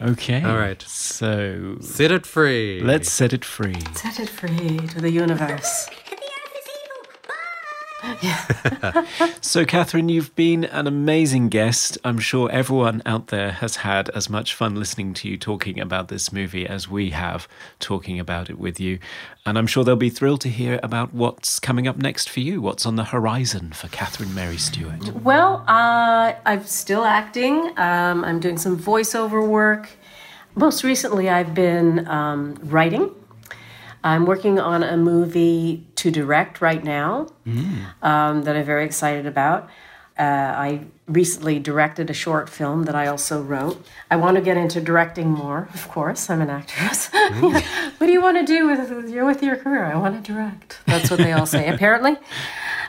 [0.01, 0.43] Okay.
[0.43, 0.81] All right.
[0.83, 2.81] So Set it free.
[2.81, 3.79] let's set it free.
[3.95, 5.87] Set it free to the universe.
[9.41, 11.97] So, Catherine, you've been an amazing guest.
[12.03, 16.07] I'm sure everyone out there has had as much fun listening to you talking about
[16.07, 17.47] this movie as we have
[17.79, 18.99] talking about it with you.
[19.45, 22.61] And I'm sure they'll be thrilled to hear about what's coming up next for you,
[22.61, 25.13] what's on the horizon for Catherine Mary Stewart.
[25.13, 27.77] Well, uh, I'm still acting.
[27.77, 29.89] Um, I'm doing some voiceover work.
[30.55, 33.11] Most recently, I've been um, writing.
[34.03, 37.27] I'm working on a movie to direct right now
[38.01, 39.69] um, that I'm very excited about.
[40.17, 43.83] Uh, I recently directed a short film that I also wrote.
[44.11, 46.29] I want to get into directing more, of course.
[46.29, 47.07] I'm an actress.
[47.39, 49.85] what do you want to do with, with your with your career?
[49.85, 50.79] I want to direct.
[50.85, 52.17] That's what they all say, apparently.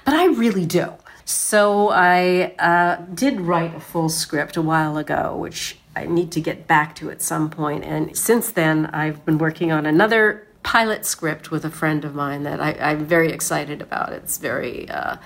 [0.05, 0.93] But I really do.
[1.25, 6.41] So I uh, did write a full script a while ago, which I need to
[6.41, 7.85] get back to at some point.
[7.85, 12.43] And since then, I've been working on another pilot script with a friend of mine
[12.43, 14.13] that I, I'm very excited about.
[14.13, 15.17] It's very uh,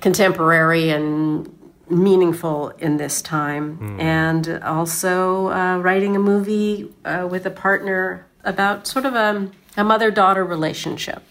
[0.00, 1.48] contemporary and
[1.88, 3.78] meaningful in this time.
[4.00, 9.84] And also uh, writing a movie uh, with a partner about sort of a, a
[9.84, 11.22] mother daughter relationship.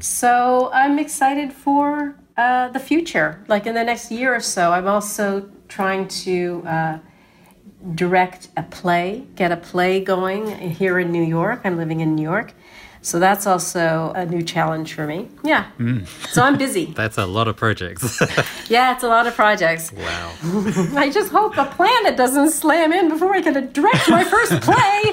[0.00, 3.44] So I'm excited for uh, the future.
[3.48, 6.98] Like in the next year or so, I'm also trying to uh,
[7.94, 11.60] direct a play, get a play going here in New York.
[11.64, 12.54] I'm living in New York.
[13.02, 15.28] So that's also a new challenge for me.
[15.42, 15.70] Yeah.
[15.78, 16.06] Mm.
[16.32, 16.86] So I'm busy.
[16.96, 18.18] That's a lot of projects.
[18.70, 19.92] Yeah, it's a lot of projects.
[19.92, 20.32] wow.
[20.96, 25.12] I just hope a planet doesn't slam in before I can direct my first play.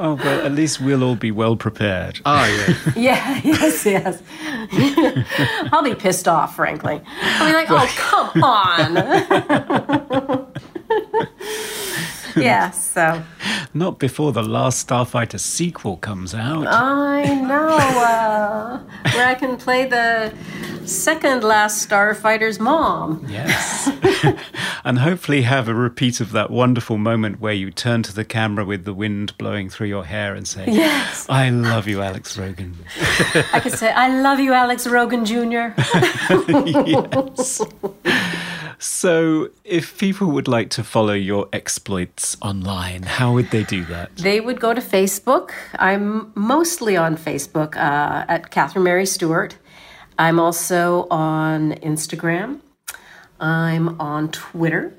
[0.00, 2.20] Oh, well, at least we'll all be well prepared.
[2.24, 2.74] Oh, yeah.
[3.08, 4.22] Yeah, yes, yes.
[5.72, 7.00] I'll be pissed off, frankly.
[7.20, 8.94] I'll be like, oh, come on.
[12.42, 13.22] yeah, so
[13.74, 16.66] Not before the last Starfighter sequel comes out.
[16.68, 18.78] I know uh,
[19.14, 20.32] where I can play the
[20.88, 23.24] second last Starfighter's mom.
[23.28, 23.90] Yes.
[24.84, 28.64] and hopefully have a repeat of that wonderful moment where you turn to the camera
[28.64, 31.26] with the wind blowing through your hair and say, Yes.
[31.28, 32.76] I love you, Alex Rogan.
[33.52, 35.74] I could say, I love you, Alex Rogan Jr.
[36.48, 37.60] yes.
[38.80, 44.14] So, if people would like to follow your exploits online, how would they do that?
[44.16, 45.50] They would go to Facebook.
[45.80, 49.56] I'm mostly on Facebook uh, at Catherine Mary Stewart.
[50.18, 52.60] I'm also on Instagram.
[53.38, 54.92] I'm on Twitter.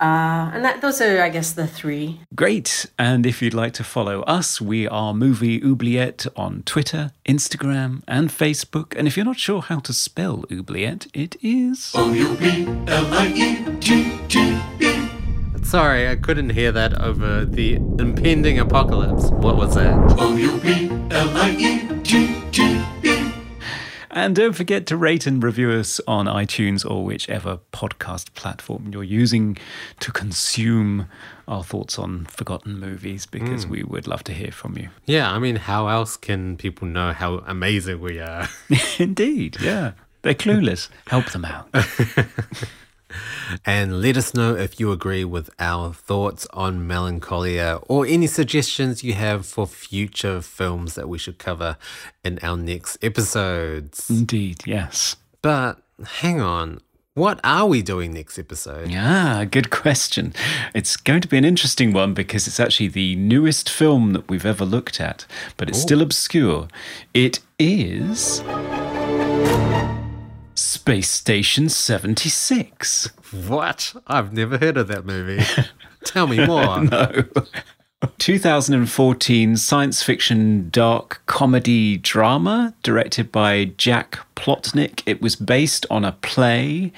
[0.00, 2.20] Uh, and that, those are, I guess, the three.
[2.32, 2.86] Great.
[3.00, 8.30] And if you'd like to follow us, we are Movie Oubliette on Twitter, Instagram, and
[8.30, 8.96] Facebook.
[8.96, 11.90] And if you're not sure how to spell oubliette, it is.
[11.96, 15.64] O U B L I E T T E.
[15.64, 19.30] Sorry, I couldn't hear that over the impending apocalypse.
[19.32, 19.96] What was that?
[20.16, 22.47] O U B L I E T T E.
[24.10, 29.04] And don't forget to rate and review us on iTunes or whichever podcast platform you're
[29.04, 29.56] using
[30.00, 31.06] to consume
[31.46, 33.70] our thoughts on forgotten movies because hmm.
[33.70, 34.88] we would love to hear from you.
[35.06, 38.48] Yeah, I mean, how else can people know how amazing we are?
[38.98, 39.92] Indeed, yeah.
[40.22, 40.88] They're clueless.
[41.06, 41.68] Help them out.
[43.64, 49.02] And let us know if you agree with our thoughts on Melancholia or any suggestions
[49.04, 51.76] you have for future films that we should cover
[52.24, 54.10] in our next episodes.
[54.10, 55.16] Indeed, yes.
[55.42, 55.80] But
[56.20, 56.80] hang on,
[57.18, 58.90] what are we doing next episode?
[58.90, 60.32] Yeah, good question.
[60.72, 64.46] It's going to be an interesting one because it's actually the newest film that we've
[64.46, 66.68] ever looked at, but it's still obscure.
[67.14, 68.40] It is
[70.58, 73.10] Space Station 76.
[73.46, 73.94] What?
[74.06, 75.44] I've never heard of that movie.
[76.04, 76.82] Tell me more.
[76.88, 77.10] No.
[78.18, 85.02] 2014 science fiction dark comedy drama directed by Jack Plotnick.
[85.04, 86.92] It was based on a play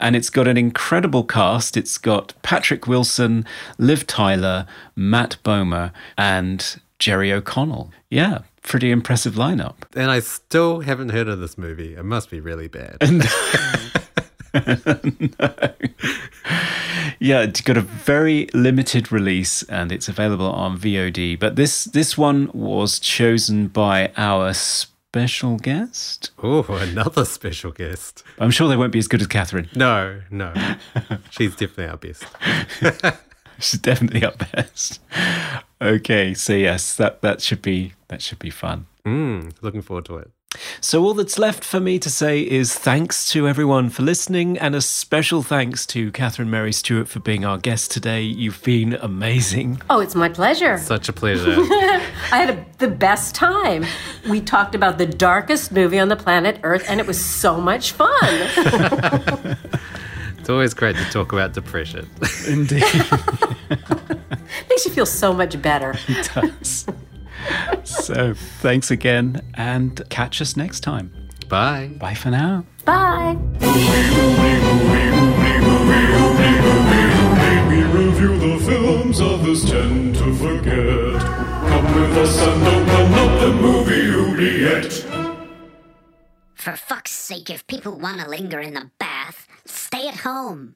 [0.00, 1.76] and it's got an incredible cast.
[1.76, 3.44] It's got Patrick Wilson,
[3.76, 7.92] Liv Tyler, Matt Bomer, and Jerry O'Connell.
[8.08, 9.76] Yeah, pretty impressive lineup.
[9.94, 11.94] And I still haven't heard of this movie.
[11.94, 12.98] It must be really bad.
[17.18, 21.38] Yeah, it's got a very limited release and it's available on VOD.
[21.38, 26.30] But this this one was chosen by our special guest.
[26.42, 28.22] Oh, another special guest.
[28.38, 29.68] I'm sure they won't be as good as Catherine.
[29.74, 30.52] No, no.
[31.30, 32.26] She's definitely our best.
[33.58, 35.00] She's definitely up best.
[35.80, 38.86] Okay, so yes, that that should be that should be fun.
[39.04, 40.30] Mm, looking forward to it.
[40.80, 44.74] So all that's left for me to say is thanks to everyone for listening, and
[44.74, 48.22] a special thanks to Catherine Mary Stewart for being our guest today.
[48.22, 49.82] You've been amazing.
[49.90, 50.78] Oh, it's my pleasure.
[50.78, 51.56] Such a pleasure.
[52.32, 53.84] I had a, the best time.
[54.28, 57.92] We talked about the darkest movie on the planet Earth, and it was so much
[57.92, 58.08] fun.
[60.38, 62.08] it's always great to talk about depression.
[62.46, 62.82] Indeed,
[64.68, 65.94] Makes you feel so much better.
[66.08, 66.86] it does.
[67.84, 71.12] So thanks again, and catch us next time.
[71.48, 71.90] Bye.
[71.98, 72.64] Bye for now.
[72.84, 73.36] Bye.
[77.68, 81.20] We review the films others tend to forget.
[81.68, 84.92] Come with us and open up the movie Oubliette.
[86.54, 90.74] For fuck's sake, if people want to linger in the bath, stay at home.